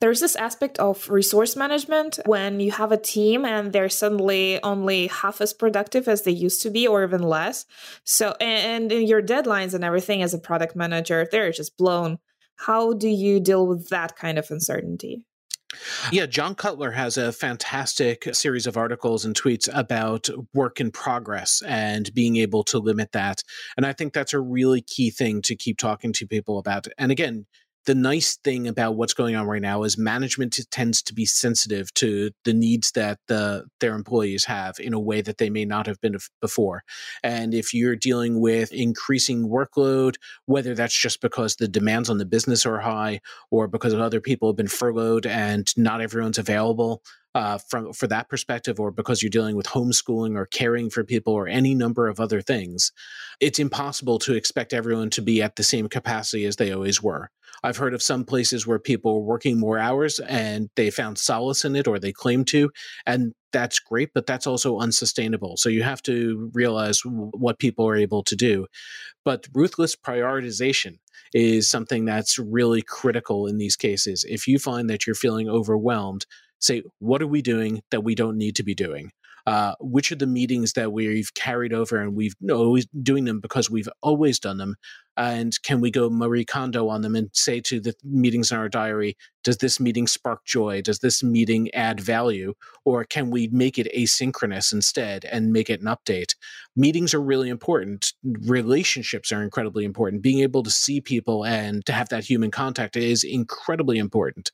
There's 0.00 0.20
this 0.20 0.34
aspect 0.34 0.78
of 0.78 1.08
resource 1.10 1.56
management 1.56 2.18
when 2.24 2.58
you 2.58 2.72
have 2.72 2.90
a 2.90 2.96
team 2.96 3.44
and 3.44 3.70
they're 3.70 3.90
suddenly 3.90 4.60
only 4.62 5.08
half 5.08 5.42
as 5.42 5.52
productive 5.52 6.08
as 6.08 6.22
they 6.22 6.32
used 6.32 6.62
to 6.62 6.70
be 6.70 6.86
or 6.88 7.04
even 7.04 7.22
less. 7.22 7.66
So, 8.04 8.34
and, 8.40 8.90
and 8.90 9.06
your 9.06 9.22
deadlines 9.22 9.74
and 9.74 9.84
everything 9.84 10.22
as 10.22 10.32
a 10.32 10.38
product 10.38 10.74
manager, 10.74 11.28
they're 11.30 11.52
just 11.52 11.76
blown. 11.76 12.18
How 12.56 12.94
do 12.94 13.08
you 13.08 13.40
deal 13.40 13.66
with 13.66 13.90
that 13.90 14.16
kind 14.16 14.38
of 14.38 14.50
uncertainty? 14.50 15.26
Yeah, 16.10 16.26
John 16.26 16.54
Cutler 16.54 16.90
has 16.90 17.16
a 17.16 17.32
fantastic 17.32 18.34
series 18.34 18.66
of 18.66 18.76
articles 18.76 19.24
and 19.24 19.34
tweets 19.34 19.68
about 19.72 20.28
work 20.52 20.80
in 20.80 20.90
progress 20.90 21.62
and 21.66 22.12
being 22.12 22.36
able 22.36 22.64
to 22.64 22.78
limit 22.78 23.12
that. 23.12 23.42
And 23.76 23.86
I 23.86 23.92
think 23.92 24.12
that's 24.12 24.34
a 24.34 24.40
really 24.40 24.82
key 24.82 25.10
thing 25.10 25.42
to 25.42 25.54
keep 25.54 25.78
talking 25.78 26.12
to 26.14 26.26
people 26.26 26.58
about. 26.58 26.88
And 26.98 27.12
again, 27.12 27.46
the 27.86 27.94
nice 27.94 28.36
thing 28.36 28.68
about 28.68 28.96
what's 28.96 29.14
going 29.14 29.36
on 29.36 29.46
right 29.46 29.62
now 29.62 29.82
is 29.82 29.96
management 29.96 30.58
tends 30.70 31.02
to 31.02 31.14
be 31.14 31.24
sensitive 31.24 31.92
to 31.94 32.30
the 32.44 32.52
needs 32.52 32.92
that 32.92 33.18
the, 33.26 33.64
their 33.80 33.94
employees 33.94 34.44
have 34.44 34.78
in 34.78 34.92
a 34.92 35.00
way 35.00 35.20
that 35.20 35.38
they 35.38 35.50
may 35.50 35.64
not 35.64 35.86
have 35.86 36.00
been 36.00 36.16
before. 36.40 36.82
And 37.22 37.54
if 37.54 37.72
you're 37.72 37.96
dealing 37.96 38.40
with 38.40 38.72
increasing 38.72 39.48
workload, 39.48 40.16
whether 40.46 40.74
that's 40.74 40.96
just 40.96 41.20
because 41.20 41.56
the 41.56 41.68
demands 41.68 42.10
on 42.10 42.18
the 42.18 42.26
business 42.26 42.66
are 42.66 42.80
high 42.80 43.20
or 43.50 43.66
because 43.66 43.94
other 43.94 44.20
people 44.20 44.48
have 44.48 44.56
been 44.56 44.68
furloughed 44.68 45.26
and 45.26 45.72
not 45.76 46.00
everyone's 46.00 46.38
available, 46.38 47.02
uh, 47.34 47.58
from 47.58 47.92
for 47.92 48.06
that 48.08 48.28
perspective, 48.28 48.80
or 48.80 48.90
because 48.90 49.22
you're 49.22 49.30
dealing 49.30 49.56
with 49.56 49.66
homeschooling 49.66 50.36
or 50.36 50.46
caring 50.46 50.90
for 50.90 51.04
people 51.04 51.32
or 51.32 51.46
any 51.46 51.74
number 51.74 52.08
of 52.08 52.20
other 52.20 52.40
things, 52.40 52.92
it's 53.40 53.58
impossible 53.58 54.18
to 54.20 54.34
expect 54.34 54.72
everyone 54.72 55.10
to 55.10 55.22
be 55.22 55.40
at 55.40 55.56
the 55.56 55.62
same 55.62 55.88
capacity 55.88 56.44
as 56.44 56.56
they 56.56 56.72
always 56.72 57.02
were. 57.02 57.30
I've 57.62 57.76
heard 57.76 57.94
of 57.94 58.02
some 58.02 58.24
places 58.24 58.66
where 58.66 58.78
people 58.78 59.12
are 59.16 59.20
working 59.20 59.58
more 59.58 59.78
hours 59.78 60.18
and 60.20 60.70
they 60.76 60.90
found 60.90 61.18
solace 61.18 61.64
in 61.64 61.76
it 61.76 61.86
or 61.86 61.98
they 61.98 62.12
claim 62.12 62.44
to, 62.46 62.70
and 63.06 63.32
that's 63.52 63.78
great, 63.80 64.10
but 64.14 64.26
that's 64.26 64.46
also 64.46 64.78
unsustainable. 64.78 65.56
So 65.56 65.68
you 65.68 65.82
have 65.82 66.02
to 66.04 66.50
realize 66.54 67.02
what 67.04 67.58
people 67.58 67.86
are 67.88 67.96
able 67.96 68.22
to 68.24 68.36
do. 68.36 68.66
But 69.24 69.48
ruthless 69.52 69.96
prioritization 69.96 70.98
is 71.34 71.68
something 71.68 72.04
that's 72.04 72.38
really 72.38 72.82
critical 72.82 73.46
in 73.46 73.58
these 73.58 73.76
cases. 73.76 74.24
If 74.28 74.48
you 74.48 74.58
find 74.58 74.88
that 74.88 75.06
you're 75.06 75.14
feeling 75.14 75.48
overwhelmed, 75.48 76.26
say, 76.60 76.82
what 76.98 77.22
are 77.22 77.26
we 77.26 77.42
doing 77.42 77.82
that 77.90 78.02
we 78.02 78.14
don't 78.14 78.38
need 78.38 78.56
to 78.56 78.62
be 78.62 78.74
doing? 78.74 79.12
Uh, 79.46 79.74
which 79.80 80.12
are 80.12 80.16
the 80.16 80.26
meetings 80.26 80.74
that 80.74 80.92
we've 80.92 81.32
carried 81.34 81.72
over 81.72 81.96
and 81.96 82.14
we've 82.14 82.36
always 82.50 82.86
doing 83.02 83.24
them 83.24 83.40
because 83.40 83.70
we've 83.70 83.88
always 84.02 84.38
done 84.38 84.58
them 84.58 84.76
and 85.16 85.60
can 85.62 85.80
we 85.80 85.90
go 85.90 86.08
Marie 86.08 86.44
Kondo 86.44 86.88
on 86.88 87.02
them 87.02 87.14
and 87.14 87.30
say 87.32 87.60
to 87.62 87.80
the 87.80 87.94
meetings 88.04 88.50
in 88.50 88.58
our 88.58 88.68
diary, 88.68 89.16
does 89.42 89.58
this 89.58 89.80
meeting 89.80 90.06
spark 90.06 90.44
joy? 90.44 90.82
Does 90.82 90.98
this 90.98 91.22
meeting 91.22 91.72
add 91.72 92.00
value? 92.00 92.54
Or 92.84 93.04
can 93.04 93.30
we 93.30 93.48
make 93.48 93.78
it 93.78 93.88
asynchronous 93.96 94.72
instead 94.72 95.24
and 95.24 95.52
make 95.52 95.70
it 95.70 95.80
an 95.80 95.86
update? 95.86 96.34
Meetings 96.76 97.14
are 97.14 97.22
really 97.22 97.48
important. 97.48 98.12
Relationships 98.22 99.32
are 99.32 99.42
incredibly 99.42 99.84
important. 99.84 100.22
Being 100.22 100.40
able 100.40 100.62
to 100.62 100.70
see 100.70 101.00
people 101.00 101.44
and 101.44 101.84
to 101.86 101.92
have 101.92 102.08
that 102.10 102.24
human 102.24 102.50
contact 102.50 102.96
is 102.96 103.24
incredibly 103.24 103.98
important. 103.98 104.50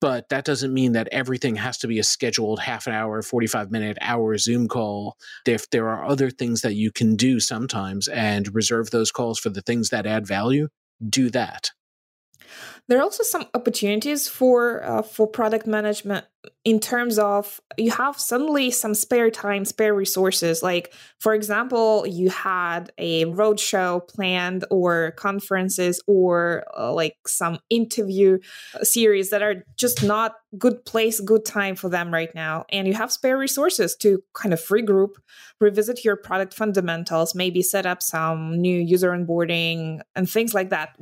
But 0.00 0.28
that 0.28 0.44
doesn't 0.44 0.74
mean 0.74 0.92
that 0.92 1.08
everything 1.10 1.56
has 1.56 1.78
to 1.78 1.88
be 1.88 1.98
a 1.98 2.04
scheduled 2.04 2.60
half 2.60 2.86
an 2.86 2.92
hour, 2.92 3.20
45 3.22 3.70
minute, 3.70 3.98
hour 4.00 4.36
Zoom 4.38 4.68
call. 4.68 5.16
If 5.46 5.70
there 5.70 5.88
are 5.88 6.04
other 6.04 6.30
things 6.30 6.60
that 6.60 6.74
you 6.74 6.92
can 6.92 7.16
do 7.16 7.40
sometimes 7.40 8.08
and 8.08 8.54
reserve 8.54 8.90
those 8.90 9.10
calls 9.10 9.38
for 9.38 9.48
the 9.48 9.62
things 9.62 9.87
that 9.90 10.06
add 10.06 10.26
value, 10.26 10.68
do 11.06 11.30
that. 11.30 11.70
There 12.88 12.98
are 12.98 13.02
also 13.02 13.22
some 13.22 13.46
opportunities 13.54 14.28
for 14.28 14.84
uh, 14.84 15.02
for 15.02 15.26
product 15.26 15.66
management 15.66 16.24
in 16.64 16.80
terms 16.80 17.18
of 17.18 17.60
you 17.76 17.90
have 17.90 18.18
suddenly 18.18 18.70
some 18.70 18.94
spare 18.94 19.30
time, 19.30 19.64
spare 19.64 19.94
resources. 19.94 20.62
Like 20.62 20.92
for 21.20 21.34
example, 21.34 22.06
you 22.06 22.30
had 22.30 22.92
a 22.98 23.24
roadshow 23.26 24.06
planned, 24.08 24.64
or 24.70 25.12
conferences, 25.12 26.00
or 26.06 26.64
uh, 26.76 26.92
like 26.92 27.16
some 27.26 27.58
interview 27.70 28.38
uh, 28.74 28.84
series 28.84 29.30
that 29.30 29.42
are 29.42 29.64
just 29.76 30.02
not 30.02 30.34
good 30.56 30.84
place, 30.84 31.20
good 31.20 31.44
time 31.44 31.74
for 31.76 31.88
them 31.88 32.12
right 32.12 32.34
now, 32.34 32.64
and 32.70 32.86
you 32.86 32.94
have 32.94 33.12
spare 33.12 33.38
resources 33.38 33.96
to 33.96 34.22
kind 34.34 34.52
of 34.52 34.60
regroup, 34.68 35.14
revisit 35.60 36.04
your 36.04 36.16
product 36.16 36.54
fundamentals, 36.54 37.34
maybe 37.34 37.62
set 37.62 37.86
up 37.86 38.02
some 38.02 38.60
new 38.60 38.80
user 38.80 39.10
onboarding 39.10 40.00
and 40.14 40.30
things 40.30 40.54
like 40.54 40.70
that 40.70 40.96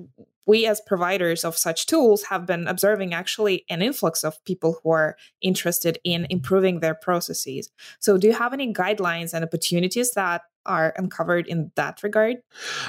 we 0.46 0.66
as 0.66 0.80
providers 0.87 1.44
of 1.44 1.56
such 1.56 1.87
tools 1.87 2.24
have 2.24 2.46
been 2.46 2.66
observing 2.66 3.12
actually 3.12 3.64
an 3.68 3.82
influx 3.82 4.24
of 4.24 4.42
people 4.44 4.80
who 4.82 4.90
are 4.90 5.16
interested 5.40 5.98
in 6.04 6.26
improving 6.30 6.80
their 6.80 6.94
processes. 6.94 7.70
So, 7.98 8.16
do 8.16 8.28
you 8.28 8.35
have 8.35 8.52
any 8.52 8.72
guidelines 8.72 9.35
and 9.35 9.44
opportunities 9.44 10.12
that 10.12 10.42
are 10.66 10.92
uncovered 10.96 11.46
in 11.46 11.70
that 11.76 12.02
regard? 12.02 12.37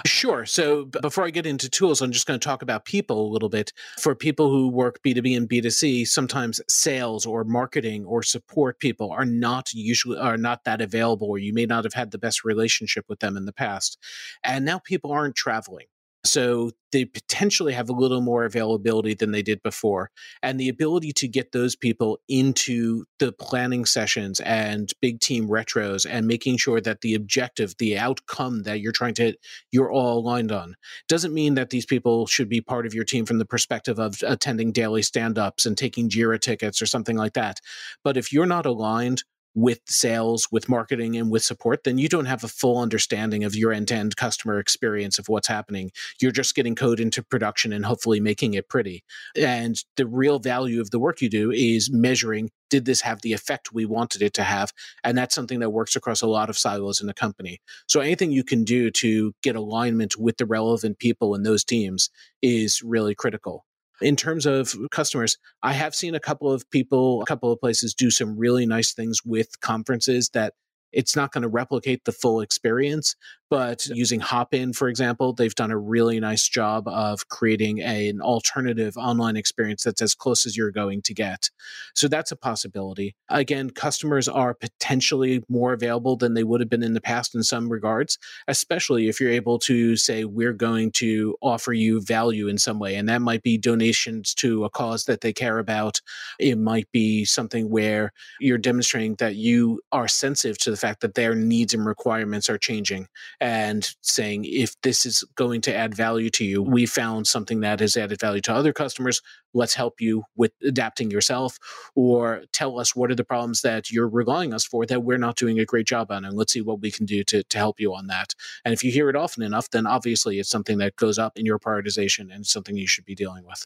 Sure. 0.05 0.45
So 0.45 0.85
before 0.85 1.25
I 1.25 1.29
get 1.29 1.45
into 1.45 1.69
tools, 1.69 2.01
I'm 2.01 2.11
just 2.11 2.27
going 2.27 2.39
to 2.39 2.43
talk 2.43 2.61
about 2.61 2.85
people 2.85 3.27
a 3.27 3.31
little 3.31 3.49
bit. 3.49 3.71
For 3.99 4.15
people 4.15 4.49
who 4.49 4.67
work 4.67 4.99
B2B 5.03 5.37
and 5.37 5.47
B2C, 5.47 6.07
sometimes 6.07 6.59
sales 6.67 7.25
or 7.25 7.43
marketing 7.43 8.05
or 8.05 8.23
support 8.23 8.79
people 8.79 9.11
are 9.11 9.25
not 9.25 9.71
usually 9.73 10.17
are 10.17 10.37
not 10.37 10.63
that 10.65 10.81
available 10.81 11.27
or 11.27 11.37
you 11.37 11.53
may 11.53 11.65
not 11.65 11.83
have 11.83 11.93
had 11.93 12.11
the 12.11 12.17
best 12.17 12.43
relationship 12.43 13.05
with 13.07 13.19
them 13.19 13.37
in 13.37 13.45
the 13.45 13.53
past. 13.53 13.97
And 14.43 14.65
now 14.65 14.79
people 14.79 15.11
aren't 15.11 15.35
traveling. 15.35 15.85
So 16.27 16.71
they 16.91 17.05
potentially 17.05 17.73
have 17.73 17.89
a 17.89 17.93
little 17.93 18.21
more 18.21 18.45
availability 18.45 19.13
than 19.13 19.31
they 19.31 19.41
did 19.41 19.61
before. 19.61 20.09
And 20.41 20.59
the 20.59 20.69
ability 20.69 21.11
to 21.13 21.27
get 21.27 21.51
those 21.51 21.75
people 21.75 22.19
into 22.29 23.05
the 23.19 23.31
planning 23.31 23.85
sessions 23.85 24.39
and 24.39 24.91
big 25.01 25.19
team 25.19 25.47
retros 25.47 26.05
and 26.09 26.27
making 26.27 26.57
sure 26.57 26.79
that 26.81 27.01
the 27.01 27.13
objective, 27.15 27.75
the 27.77 27.97
outcome 27.97 28.63
that 28.63 28.79
you're 28.79 28.91
trying 28.91 29.15
to, 29.15 29.33
you're 29.71 29.91
all 29.91 30.19
aligned 30.19 30.51
on. 30.51 30.75
Doesn't 31.07 31.33
mean 31.33 31.55
that 31.55 31.71
these 31.71 31.85
people 31.85 32.25
should 32.25 32.49
be 32.49 32.61
part 32.61 32.85
of 32.85 32.93
your 32.93 33.03
team 33.03 33.25
from 33.25 33.37
the 33.37 33.45
perspective 33.45 33.99
of 33.99 34.21
attending 34.23 34.71
daily 34.71 35.01
stand 35.01 35.37
ups 35.37 35.65
and 35.65 35.77
taking 35.77 36.09
JIRA 36.09 36.39
tickets 36.39 36.81
or 36.81 36.85
something 36.85 37.17
like 37.17 37.33
that. 37.33 37.59
But 38.03 38.17
if 38.17 38.31
you're 38.31 38.45
not 38.45 38.65
aligned 38.65 39.23
with 39.57 39.79
sales, 39.87 40.47
with 40.51 40.69
marketing, 40.69 41.17
and 41.17 41.31
with 41.31 41.43
support, 41.43 41.83
then 41.83 41.97
you 41.97 42.07
don't 42.07 42.25
have 42.25 42.43
a 42.43 42.47
full 42.47 42.77
understanding 42.77 43.43
of 43.43 43.55
your 43.55 43.73
end 43.73 43.87
to 43.87 43.95
end 43.95 44.15
customer 44.15 44.59
experience 44.59 45.17
of 45.17 45.27
what's 45.29 45.47
happening. 45.47 45.91
You're 46.21 46.31
just 46.31 46.53
getting 46.53 46.75
code 46.75 46.99
into 46.99 47.23
production 47.23 47.73
and 47.73 47.83
hopefully 47.83 48.19
making 48.19 48.53
it 48.53 48.69
pretty. 48.69 49.03
And 49.35 49.83
the 49.95 50.05
real 50.05 50.37
value 50.37 50.79
of 50.79 50.91
the 50.91 50.99
work 50.99 51.23
you 51.23 51.29
do 51.29 51.51
is 51.51 51.89
measuring 51.91 52.51
did 52.69 52.85
this 52.85 53.01
have 53.01 53.21
the 53.21 53.33
effect 53.33 53.73
we 53.73 53.85
wanted 53.85 54.21
it 54.21 54.33
to 54.33 54.43
have? 54.43 54.73
And 55.03 55.17
that's 55.17 55.33
something 55.33 55.59
that 55.61 55.69
works 55.69 55.95
across 55.95 56.21
a 56.21 56.27
lot 56.27 56.49
of 56.49 56.57
silos 56.57 57.01
in 57.01 57.07
the 57.07 57.13
company. 57.13 57.59
So 57.87 58.01
anything 58.01 58.31
you 58.31 58.43
can 58.43 58.63
do 58.63 58.91
to 58.91 59.33
get 59.41 59.55
alignment 59.55 60.17
with 60.17 60.37
the 60.37 60.45
relevant 60.45 60.99
people 60.99 61.33
in 61.33 61.43
those 61.43 61.63
teams 61.63 62.09
is 62.41 62.83
really 62.83 63.15
critical 63.15 63.65
in 64.01 64.15
terms 64.15 64.45
of 64.45 64.73
customers, 64.91 65.37
I 65.63 65.73
have 65.73 65.95
seen 65.95 66.15
a 66.15 66.19
couple 66.19 66.51
of 66.51 66.69
people, 66.69 67.21
a 67.21 67.25
couple 67.25 67.51
of 67.51 67.59
places 67.59 67.93
do 67.93 68.11
some 68.11 68.37
really 68.37 68.65
nice 68.65 68.93
things 68.93 69.23
with 69.25 69.59
conferences 69.61 70.29
that 70.29 70.53
it's 70.91 71.15
not 71.15 71.31
going 71.31 71.43
to 71.43 71.47
replicate 71.47 72.05
the 72.05 72.11
full 72.11 72.41
experience, 72.41 73.15
but 73.49 73.87
using 73.87 74.19
Hopin, 74.19 74.73
for 74.73 74.89
example, 74.89 75.33
they've 75.33 75.55
done 75.55 75.71
a 75.71 75.77
really 75.77 76.19
nice 76.19 76.47
job 76.47 76.87
of 76.87 77.29
creating 77.29 77.79
a, 77.79 78.09
an 78.09 78.21
alternative 78.21 78.97
online 78.97 79.37
experience 79.37 79.83
that's 79.83 80.01
as 80.01 80.13
close 80.13 80.45
as 80.45 80.57
you're 80.57 80.71
going 80.71 81.01
to 81.03 81.13
get. 81.13 81.49
So 81.95 82.07
that's 82.07 82.31
a 82.31 82.35
possibility. 82.35 83.15
Again, 83.29 83.69
customers 83.69 84.27
are 84.27 84.53
potentially 84.53 85.43
more 85.47 85.73
available 85.73 86.17
than 86.17 86.33
they 86.33 86.43
would 86.43 86.59
have 86.59 86.69
been 86.69 86.83
in 86.83 86.93
the 86.93 87.01
past 87.01 87.35
in 87.35 87.43
some 87.43 87.69
regards, 87.69 88.17
especially 88.47 89.07
if 89.07 89.21
you're 89.21 89.31
able 89.31 89.59
to 89.59 89.95
say, 89.95 90.25
we're 90.25 90.53
going 90.53 90.91
to 90.93 91.35
offer 91.41 91.71
you 91.71 92.01
value 92.01 92.47
in 92.47 92.57
some 92.57 92.79
way. 92.79 92.95
And 92.95 93.07
that 93.07 93.21
might 93.21 93.43
be 93.43 93.57
donations 93.57 94.33
to 94.35 94.65
a 94.65 94.69
cause 94.69 95.05
that 95.05 95.21
they 95.21 95.31
care 95.31 95.57
about. 95.57 96.01
It 96.39 96.57
might 96.57 96.91
be 96.91 97.23
something 97.23 97.69
where 97.69 98.11
you're 98.39 98.57
demonstrating 98.57 99.15
that 99.15 99.35
you 99.35 99.79
are 99.91 100.07
sensitive 100.07 100.57
to 100.59 100.71
the 100.71 100.76
the 100.77 100.87
fact 100.87 101.01
that 101.01 101.15
their 101.15 101.33
needs 101.33 101.73
and 101.73 101.85
requirements 101.85 102.49
are 102.49 102.57
changing 102.57 103.07
and 103.41 103.89
saying, 104.01 104.45
if 104.45 104.79
this 104.81 105.05
is 105.05 105.23
going 105.35 105.59
to 105.61 105.75
add 105.75 105.95
value 105.95 106.29
to 106.29 106.45
you, 106.45 106.61
we 106.61 106.85
found 106.85 107.25
something 107.25 107.61
that 107.61 107.79
has 107.79 107.97
added 107.97 108.19
value 108.19 108.41
to 108.41 108.53
other 108.53 108.71
customers. 108.71 109.21
Let's 109.55 109.73
help 109.73 109.99
you 109.99 110.23
with 110.35 110.51
adapting 110.63 111.09
yourself 111.09 111.57
or 111.95 112.43
tell 112.53 112.79
us 112.79 112.95
what 112.95 113.09
are 113.09 113.15
the 113.15 113.23
problems 113.23 113.61
that 113.61 113.89
you're 113.89 114.07
relying 114.07 114.53
us 114.53 114.65
for 114.65 114.85
that 114.85 115.03
we're 115.03 115.17
not 115.17 115.35
doing 115.35 115.57
a 115.59 115.65
great 115.65 115.87
job 115.87 116.11
on. 116.11 116.23
And 116.23 116.37
let's 116.37 116.53
see 116.53 116.61
what 116.61 116.81
we 116.81 116.91
can 116.91 117.07
do 117.07 117.23
to, 117.23 117.43
to 117.43 117.57
help 117.57 117.79
you 117.79 117.95
on 117.95 118.05
that. 118.07 118.35
And 118.63 118.73
if 118.73 118.83
you 118.83 118.91
hear 118.91 119.09
it 119.09 119.15
often 119.15 119.41
enough, 119.41 119.71
then 119.71 119.87
obviously 119.87 120.37
it's 120.37 120.49
something 120.49 120.77
that 120.77 120.95
goes 120.95 121.17
up 121.17 121.39
in 121.39 121.45
your 121.45 121.57
prioritization 121.57 122.33
and 122.33 122.45
something 122.45 122.77
you 122.77 122.87
should 122.87 123.05
be 123.05 123.15
dealing 123.15 123.45
with. 123.45 123.65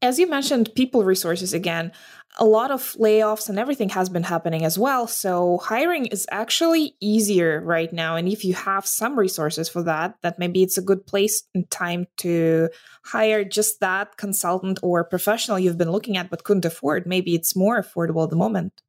As 0.00 0.18
you 0.18 0.28
mentioned, 0.28 0.74
people 0.74 1.04
resources 1.04 1.54
again, 1.54 1.92
a 2.38 2.44
lot 2.44 2.70
of 2.70 2.96
layoffs 2.98 3.48
and 3.48 3.58
everything 3.58 3.90
has 3.90 4.08
been 4.08 4.22
happening 4.22 4.64
as 4.64 4.78
well. 4.78 5.06
So 5.06 5.58
hiring 5.58 6.06
is 6.06 6.26
actually 6.30 6.96
easier 7.00 7.60
right 7.60 7.92
now. 7.92 8.16
And 8.16 8.26
if 8.26 8.44
you 8.44 8.54
have 8.54 8.86
some 8.86 9.18
resources 9.18 9.68
for 9.68 9.82
that, 9.82 10.14
that 10.22 10.38
maybe 10.38 10.62
it's 10.62 10.78
a 10.78 10.82
good 10.82 11.06
place 11.06 11.42
and 11.54 11.70
time 11.70 12.06
to 12.18 12.70
hire 13.04 13.44
just 13.44 13.80
that 13.80 14.16
consultant 14.16 14.80
or 14.82 15.04
professional 15.04 15.58
you've 15.58 15.76
been 15.76 15.92
looking 15.92 16.16
at 16.16 16.30
but 16.30 16.44
couldn't 16.44 16.64
afford. 16.64 17.06
Maybe 17.06 17.34
it's 17.34 17.54
more 17.54 17.82
affordable 17.82 18.24
at 18.24 18.30
the 18.30 18.36
moment. 18.36 18.80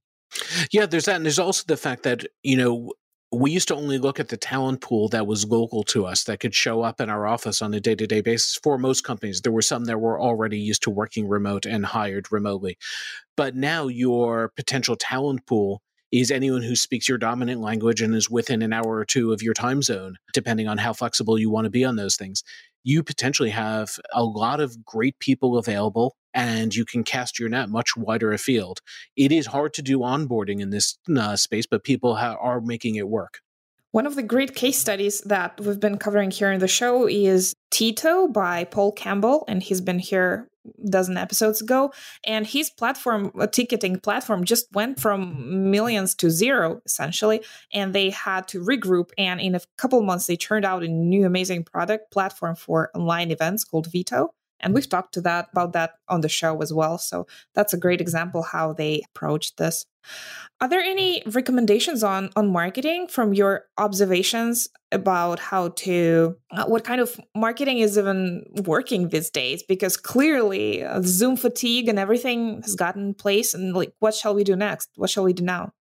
Yeah, 0.72 0.86
there's 0.86 1.06
that. 1.06 1.18
And 1.18 1.26
there's 1.26 1.40
also 1.40 1.64
the 1.68 1.78
fact 1.78 2.04
that, 2.04 2.26
you 2.44 2.56
know, 2.56 2.94
we 3.34 3.52
used 3.52 3.68
to 3.70 3.76
only 3.76 3.98
look 3.98 4.20
at 4.20 4.30
the 4.30 4.38
talent 4.38 4.82
pool 4.82 5.08
that 5.10 5.26
was 5.26 5.48
local 5.48 5.84
to 5.84 6.06
us 6.06 6.24
that 6.26 6.40
could 6.40 6.54
show 6.54 6.82
up 6.84 7.02
in 7.02 7.10
our 7.10 7.26
office 7.26 7.62
on 7.62 7.74
a 7.74 7.80
day-to-day 7.80 8.22
basis. 8.22 8.58
For 8.62 8.78
most 8.78 9.04
companies 9.04 9.42
there 9.42 9.52
were 9.52 9.62
some 9.62 9.86
that 9.86 10.00
were 10.00 10.22
already 10.22 10.60
used 10.60 10.84
to 10.84 10.90
working 10.90 11.28
remote 11.28 11.66
and 11.66 11.86
hired 11.86 12.32
remotely. 12.32 12.78
But 13.36 13.56
now 13.56 13.88
your 13.88 14.50
potential 14.56 14.96
talent 14.96 15.48
pool 15.48 15.82
is 16.12 16.30
anyone 16.30 16.62
who 16.62 16.76
speaks 16.76 17.10
your 17.10 17.18
dominant 17.18 17.60
language 17.60 18.02
and 18.02 18.14
is 18.14 18.30
within 18.30 18.62
an 18.62 18.72
hour 18.72 18.98
or 18.98 19.06
two 19.06 19.34
of 19.34 19.42
your 19.42 19.56
time 19.56 19.82
zone 19.82 20.16
depending 20.32 20.68
on 20.68 20.78
how 20.78 20.94
flexible 20.94 21.40
you 21.40 21.50
want 21.50 21.66
to 21.66 21.72
be 21.72 21.84
on 21.84 21.96
those 21.96 22.16
things. 22.16 22.44
You 22.84 23.02
potentially 23.02 23.50
have 23.50 23.98
a 24.14 24.24
lot 24.24 24.60
of 24.60 24.86
great 24.86 25.18
people 25.18 25.58
available 25.58 26.16
and 26.34 26.74
you 26.74 26.86
can 26.86 27.04
cast 27.04 27.40
your 27.40 27.50
net 27.50 27.70
much 27.70 27.96
wider 27.96 28.32
afield. 28.32 28.82
It 29.16 29.32
is 29.32 29.46
hard 29.46 29.74
to 29.76 29.82
do 29.82 30.00
onboarding 30.00 30.60
in 30.60 30.70
this 30.70 30.98
uh, 31.16 31.36
space, 31.36 31.66
but 31.66 31.84
people 31.84 32.16
ha- 32.16 32.38
are 32.40 32.62
making 32.62 32.96
it 32.96 33.08
work. 33.08 33.40
One 33.92 34.08
of 34.08 34.16
the 34.16 34.24
great 34.24 34.56
case 34.56 34.80
studies 34.80 35.22
that 35.22 35.62
we've 35.62 35.80
been 35.80 36.00
covering 36.00 36.32
here 36.32 36.52
in 36.52 36.60
the 36.60 36.68
show 36.68 37.08
is 37.08 37.54
Tito 37.70 38.28
by 38.28 38.64
Paul 38.64 38.92
Campbell, 38.92 39.46
and 39.48 39.62
he's 39.62 39.82
been 39.82 40.00
here 40.00 40.50
a 40.84 40.90
dozen 40.90 41.16
episodes 41.16 41.62
ago. 41.62 41.94
And 42.26 42.48
his 42.48 42.72
platform, 42.72 43.32
a 43.40 43.46
ticketing 43.46 44.00
platform, 44.00 44.46
just 44.46 44.66
went 44.74 45.00
from 45.00 45.70
millions 45.70 46.16
to 46.16 46.32
zero 46.32 46.82
essentially, 46.88 47.44
and 47.72 47.94
they 47.94 48.10
had 48.10 48.48
to 48.48 48.62
regroup. 48.62 49.12
And 49.16 49.40
in 49.40 49.54
a 49.54 49.62
couple 49.78 50.02
months, 50.02 50.26
they 50.26 50.38
turned 50.38 50.66
out 50.66 50.84
a 50.84 50.88
new 50.88 51.28
amazing 51.28 51.64
product 51.64 52.12
platform 52.12 52.56
for 52.56 52.90
online 52.96 53.30
events 53.30 53.64
called 53.64 53.92
Vito 53.92 54.34
and 54.64 54.74
we've 54.74 54.90
talked 54.90 55.14
to 55.16 55.22
that 55.22 55.50
about 55.52 55.74
that 55.74 55.96
on 56.08 56.22
the 56.22 56.30
show 56.30 56.62
as 56.62 56.74
well. 56.74 56.98
So 56.98 57.28
that's 57.54 57.74
a 57.74 57.78
great 57.78 58.02
example 58.02 58.42
how 58.42 58.74
they 58.74 59.04
approached 59.10 59.58
this. 59.58 59.86
Are 60.60 60.68
there 60.68 60.82
any 60.82 61.24
recommendations 61.26 62.04
on 62.04 62.30
on 62.36 62.52
marketing 62.52 63.08
from 63.08 63.34
your 63.34 63.66
observations 63.78 64.70
about 64.92 65.40
how 65.40 65.70
to 65.70 66.36
uh, 66.52 66.66
what 66.66 66.84
kind 66.84 67.02
of 67.02 67.20
marketing 67.36 67.80
is 67.80 67.98
even 67.98 68.46
working 68.66 69.10
these 69.10 69.30
days? 69.30 69.64
Because 69.64 69.98
clearly 69.98 70.84
uh, 70.84 71.02
zoom 71.04 71.36
fatigue 71.38 71.88
and 71.88 72.00
everything 72.00 72.62
has 72.64 72.76
gotten 72.76 73.14
place 73.14 73.54
and 73.54 73.74
like 73.76 73.94
what 74.00 74.14
shall 74.14 74.34
we 74.36 74.44
do 74.44 74.56
next? 74.56 74.90
What 74.96 75.10
shall 75.10 75.24
we 75.24 75.34
do 75.34 75.44
now 75.44 75.74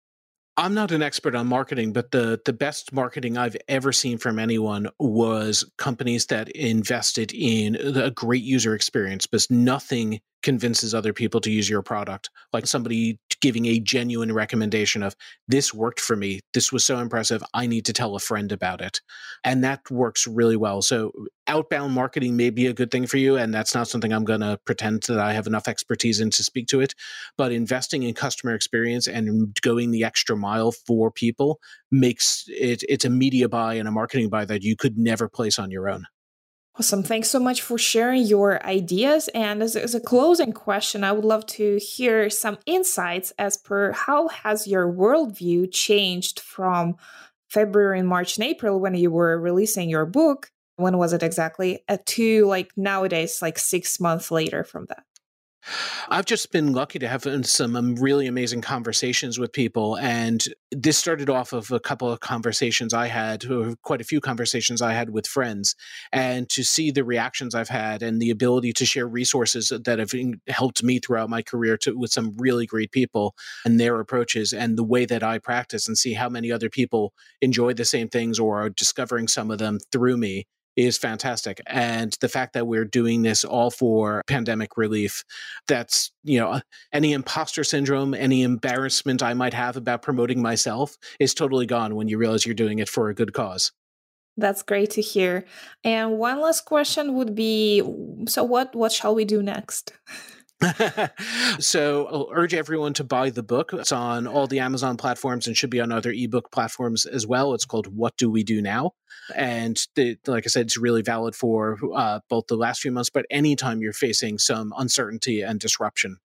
I'm 0.56 0.74
not 0.74 0.92
an 0.92 1.02
expert 1.02 1.34
on 1.34 1.46
marketing, 1.46 1.92
but 1.92 2.10
the 2.10 2.40
the 2.44 2.52
best 2.52 2.92
marketing 2.92 3.38
I've 3.38 3.56
ever 3.68 3.92
seen 3.92 4.18
from 4.18 4.38
anyone 4.38 4.88
was 4.98 5.64
companies 5.78 6.26
that 6.26 6.50
invested 6.50 7.32
in 7.32 7.76
uh, 7.76 8.04
a 8.04 8.10
great 8.10 8.42
user 8.42 8.74
experience 8.74 9.26
because 9.26 9.50
nothing 9.50 10.20
convinces 10.42 10.94
other 10.94 11.12
people 11.12 11.40
to 11.40 11.50
use 11.50 11.68
your 11.68 11.82
product. 11.82 12.30
Like 12.52 12.66
somebody 12.66 13.18
giving 13.40 13.66
a 13.66 13.80
genuine 13.80 14.32
recommendation 14.32 15.02
of 15.02 15.16
this 15.48 15.72
worked 15.72 16.00
for 16.00 16.16
me. 16.16 16.40
This 16.52 16.72
was 16.72 16.84
so 16.84 16.98
impressive. 16.98 17.42
I 17.54 17.66
need 17.66 17.86
to 17.86 17.92
tell 17.92 18.14
a 18.14 18.20
friend 18.20 18.52
about 18.52 18.80
it. 18.80 19.00
And 19.44 19.64
that 19.64 19.90
works 19.90 20.26
really 20.26 20.56
well. 20.56 20.82
So 20.82 21.12
outbound 21.46 21.94
marketing 21.94 22.36
may 22.36 22.50
be 22.50 22.66
a 22.66 22.74
good 22.74 22.90
thing 22.90 23.06
for 23.06 23.16
you. 23.16 23.36
And 23.36 23.52
that's 23.52 23.74
not 23.74 23.88
something 23.88 24.12
I'm 24.12 24.24
going 24.24 24.40
to 24.40 24.58
pretend 24.64 25.02
that 25.04 25.18
I 25.18 25.32
have 25.32 25.46
enough 25.46 25.68
expertise 25.68 26.20
in 26.20 26.30
to 26.30 26.44
speak 26.44 26.68
to 26.68 26.80
it. 26.80 26.94
But 27.36 27.52
investing 27.52 28.02
in 28.02 28.14
customer 28.14 28.54
experience 28.54 29.08
and 29.08 29.56
going 29.62 29.90
the 29.90 30.04
extra 30.04 30.36
mile 30.36 30.72
for 30.72 31.10
people 31.10 31.60
makes 31.90 32.44
it, 32.48 32.82
it's 32.88 33.04
a 33.04 33.10
media 33.10 33.48
buy 33.48 33.74
and 33.74 33.88
a 33.88 33.92
marketing 33.92 34.28
buy 34.28 34.44
that 34.44 34.62
you 34.62 34.76
could 34.76 34.98
never 34.98 35.28
place 35.28 35.58
on 35.58 35.70
your 35.70 35.88
own. 35.88 36.04
Awesome. 36.78 37.02
Thanks 37.02 37.28
so 37.28 37.40
much 37.40 37.62
for 37.62 37.76
sharing 37.76 38.22
your 38.22 38.64
ideas. 38.64 39.28
And 39.34 39.62
as, 39.62 39.76
as, 39.76 39.94
a 39.94 40.00
closing 40.00 40.52
question, 40.52 41.02
I 41.02 41.12
would 41.12 41.24
love 41.24 41.44
to 41.46 41.78
hear 41.78 42.30
some 42.30 42.58
insights 42.64 43.32
as 43.38 43.56
per 43.56 43.92
how 43.92 44.28
has 44.28 44.66
your 44.66 44.90
worldview 44.90 45.72
changed 45.72 46.40
from 46.40 46.96
February 47.48 47.98
and 47.98 48.08
March 48.08 48.38
and 48.38 48.46
April 48.46 48.78
when 48.78 48.94
you 48.94 49.10
were 49.10 49.38
releasing 49.38 49.90
your 49.90 50.06
book? 50.06 50.50
When 50.76 50.96
was 50.96 51.12
it 51.12 51.22
exactly? 51.22 51.80
Uh, 51.88 51.98
to 52.06 52.46
like 52.46 52.70
nowadays, 52.76 53.42
like 53.42 53.58
six 53.58 53.98
months 54.00 54.30
later 54.30 54.62
from 54.64 54.86
that? 54.88 55.02
I've 56.08 56.24
just 56.24 56.50
been 56.50 56.72
lucky 56.72 56.98
to 56.98 57.08
have 57.08 57.26
some 57.46 57.76
um, 57.76 57.94
really 57.96 58.26
amazing 58.26 58.62
conversations 58.62 59.38
with 59.38 59.52
people. 59.52 59.96
And 59.98 60.42
this 60.72 60.98
started 60.98 61.28
off 61.28 61.52
of 61.52 61.70
a 61.70 61.80
couple 61.80 62.10
of 62.10 62.20
conversations 62.20 62.94
I 62.94 63.06
had, 63.06 63.44
quite 63.82 64.00
a 64.00 64.04
few 64.04 64.20
conversations 64.20 64.82
I 64.82 64.92
had 64.92 65.10
with 65.10 65.26
friends. 65.26 65.76
And 66.12 66.48
to 66.50 66.64
see 66.64 66.90
the 66.90 67.04
reactions 67.04 67.54
I've 67.54 67.68
had 67.68 68.02
and 68.02 68.20
the 68.20 68.30
ability 68.30 68.72
to 68.74 68.86
share 68.86 69.06
resources 69.06 69.68
that 69.68 69.98
have 69.98 70.12
helped 70.48 70.82
me 70.82 70.98
throughout 70.98 71.30
my 71.30 71.42
career 71.42 71.76
to, 71.78 71.96
with 71.96 72.10
some 72.10 72.34
really 72.38 72.66
great 72.66 72.90
people 72.90 73.34
and 73.64 73.78
their 73.78 74.00
approaches 74.00 74.52
and 74.52 74.76
the 74.76 74.84
way 74.84 75.04
that 75.04 75.22
I 75.22 75.38
practice 75.38 75.86
and 75.86 75.96
see 75.96 76.14
how 76.14 76.28
many 76.28 76.50
other 76.50 76.70
people 76.70 77.12
enjoy 77.40 77.74
the 77.74 77.84
same 77.84 78.08
things 78.08 78.38
or 78.38 78.62
are 78.62 78.70
discovering 78.70 79.28
some 79.28 79.50
of 79.50 79.58
them 79.58 79.78
through 79.92 80.16
me 80.16 80.46
is 80.76 80.98
fantastic. 80.98 81.60
And 81.66 82.16
the 82.20 82.28
fact 82.28 82.54
that 82.54 82.66
we're 82.66 82.84
doing 82.84 83.22
this 83.22 83.44
all 83.44 83.70
for 83.70 84.22
pandemic 84.26 84.76
relief, 84.76 85.24
that's, 85.68 86.10
you 86.24 86.38
know, 86.38 86.60
any 86.92 87.12
imposter 87.12 87.64
syndrome, 87.64 88.14
any 88.14 88.42
embarrassment 88.42 89.22
I 89.22 89.34
might 89.34 89.54
have 89.54 89.76
about 89.76 90.02
promoting 90.02 90.42
myself 90.42 90.96
is 91.18 91.34
totally 91.34 91.66
gone 91.66 91.94
when 91.94 92.08
you 92.08 92.18
realize 92.18 92.46
you're 92.46 92.54
doing 92.54 92.78
it 92.78 92.88
for 92.88 93.08
a 93.08 93.14
good 93.14 93.32
cause. 93.32 93.72
That's 94.36 94.62
great 94.62 94.90
to 94.90 95.02
hear. 95.02 95.44
And 95.84 96.18
one 96.18 96.40
last 96.40 96.64
question 96.64 97.14
would 97.14 97.34
be 97.34 97.82
so 98.26 98.44
what 98.44 98.74
what 98.74 98.92
shall 98.92 99.14
we 99.14 99.24
do 99.24 99.42
next? 99.42 99.92
so 101.58 102.06
I'll 102.06 102.28
urge 102.32 102.52
everyone 102.52 102.92
to 102.94 103.04
buy 103.04 103.30
the 103.30 103.42
book. 103.42 103.72
It's 103.72 103.92
on 103.92 104.26
all 104.26 104.46
the 104.46 104.58
Amazon 104.58 104.96
platforms 104.96 105.46
and 105.46 105.56
should 105.56 105.70
be 105.70 105.80
on 105.80 105.90
other 105.90 106.12
ebook 106.12 106.52
platforms 106.52 107.06
as 107.06 107.26
well. 107.26 107.54
It's 107.54 107.64
called 107.64 107.86
What 107.86 108.16
Do 108.16 108.30
We 108.30 108.44
Do 108.44 108.60
Now? 108.60 108.92
And 109.34 109.80
the, 109.94 110.18
like 110.26 110.44
I 110.46 110.48
said, 110.48 110.66
it's 110.66 110.76
really 110.76 111.02
valid 111.02 111.34
for 111.34 111.78
uh, 111.94 112.20
both 112.28 112.46
the 112.48 112.56
last 112.56 112.80
few 112.80 112.92
months, 112.92 113.10
but 113.10 113.24
anytime 113.30 113.80
you're 113.80 113.92
facing 113.92 114.38
some 114.38 114.74
uncertainty 114.76 115.40
and 115.40 115.58
disruption. 115.58 116.18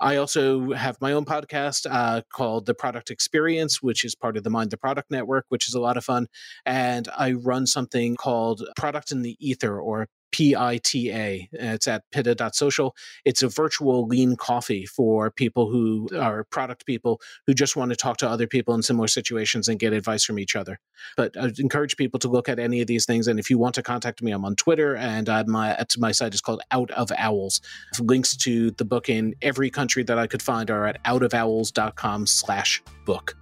I 0.00 0.16
also 0.16 0.72
have 0.72 1.00
my 1.00 1.12
own 1.12 1.24
podcast 1.24 1.86
uh, 1.88 2.22
called 2.32 2.66
The 2.66 2.74
Product 2.74 3.10
Experience, 3.10 3.82
which 3.82 4.04
is 4.04 4.14
part 4.14 4.36
of 4.36 4.42
the 4.42 4.50
Mind 4.50 4.70
the 4.70 4.76
Product 4.76 5.10
Network, 5.10 5.46
which 5.48 5.68
is 5.68 5.74
a 5.74 5.80
lot 5.80 5.96
of 5.96 6.04
fun. 6.04 6.28
And 6.64 7.08
I 7.16 7.32
run 7.32 7.66
something 7.66 8.16
called 8.16 8.66
Product 8.76 9.12
in 9.12 9.22
the 9.22 9.36
Ether 9.38 9.78
or 9.80 10.08
PITA. 10.32 11.48
It's 11.52 11.88
at 11.88 12.02
pita.social. 12.10 12.96
It's 13.24 13.42
a 13.42 13.48
virtual 13.48 14.06
lean 14.06 14.36
coffee 14.36 14.86
for 14.86 15.30
people 15.30 15.70
who 15.70 16.08
are 16.18 16.44
product 16.44 16.86
people 16.86 17.20
who 17.46 17.54
just 17.54 17.76
want 17.76 17.90
to 17.90 17.96
talk 17.96 18.16
to 18.18 18.28
other 18.28 18.46
people 18.46 18.74
in 18.74 18.82
similar 18.82 19.08
situations 19.08 19.68
and 19.68 19.78
get 19.78 19.92
advice 19.92 20.24
from 20.24 20.38
each 20.38 20.56
other. 20.56 20.78
But 21.16 21.36
I 21.36 21.52
encourage 21.58 21.96
people 21.96 22.18
to 22.20 22.28
look 22.28 22.48
at 22.48 22.58
any 22.58 22.80
of 22.80 22.86
these 22.86 23.06
things. 23.06 23.28
And 23.28 23.38
if 23.38 23.50
you 23.50 23.58
want 23.58 23.74
to 23.76 23.82
contact 23.82 24.22
me, 24.22 24.32
I'm 24.32 24.44
on 24.44 24.56
Twitter 24.56 24.96
and 24.96 25.28
uh, 25.28 25.44
my, 25.46 25.76
my 25.98 26.12
site 26.12 26.34
is 26.34 26.40
called 26.40 26.62
Out 26.70 26.90
of 26.92 27.12
Owls. 27.16 27.60
Links 28.00 28.36
to 28.38 28.70
the 28.72 28.84
book 28.84 29.08
in 29.08 29.34
every 29.42 29.70
country 29.70 30.02
that 30.04 30.18
I 30.18 30.26
could 30.26 30.42
find 30.42 30.70
are 30.70 30.86
at 30.86 31.02
outofowls.com 31.04 32.26
slash 32.26 32.82
book. 33.04 33.36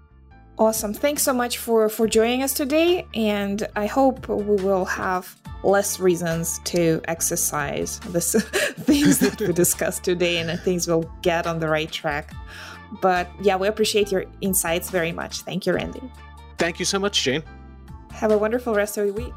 Awesome. 0.61 0.93
Thanks 0.93 1.23
so 1.23 1.33
much 1.33 1.57
for 1.57 1.89
for 1.89 2.07
joining 2.07 2.43
us 2.43 2.53
today 2.53 3.07
and 3.15 3.67
I 3.77 3.87
hope 3.87 4.29
we 4.29 4.57
will 4.57 4.85
have 4.85 5.35
less 5.65 5.99
reasons 5.99 6.59
to 6.65 7.01
exercise 7.09 7.99
the 8.01 8.21
things 8.81 9.21
that 9.21 9.41
we 9.41 9.55
discussed 9.55 10.05
today 10.05 10.37
and 10.37 10.61
things 10.61 10.87
will 10.87 11.11
get 11.23 11.47
on 11.47 11.61
the 11.61 11.69
right 11.69 11.91
track. 11.91 12.35
But 13.01 13.27
yeah, 13.41 13.57
we 13.57 13.69
appreciate 13.69 14.13
your 14.13 14.27
insights 14.43 14.91
very 14.91 15.13
much. 15.13 15.41
Thank 15.41 15.65
you, 15.65 15.73
Randy. 15.73 16.03
Thank 16.59 16.79
you 16.79 16.85
so 16.85 16.99
much, 16.99 17.23
Jane. 17.23 17.43
Have 18.13 18.31
a 18.31 18.37
wonderful 18.37 18.75
rest 18.75 18.99
of 18.99 19.07
your 19.07 19.15
week. 19.15 19.33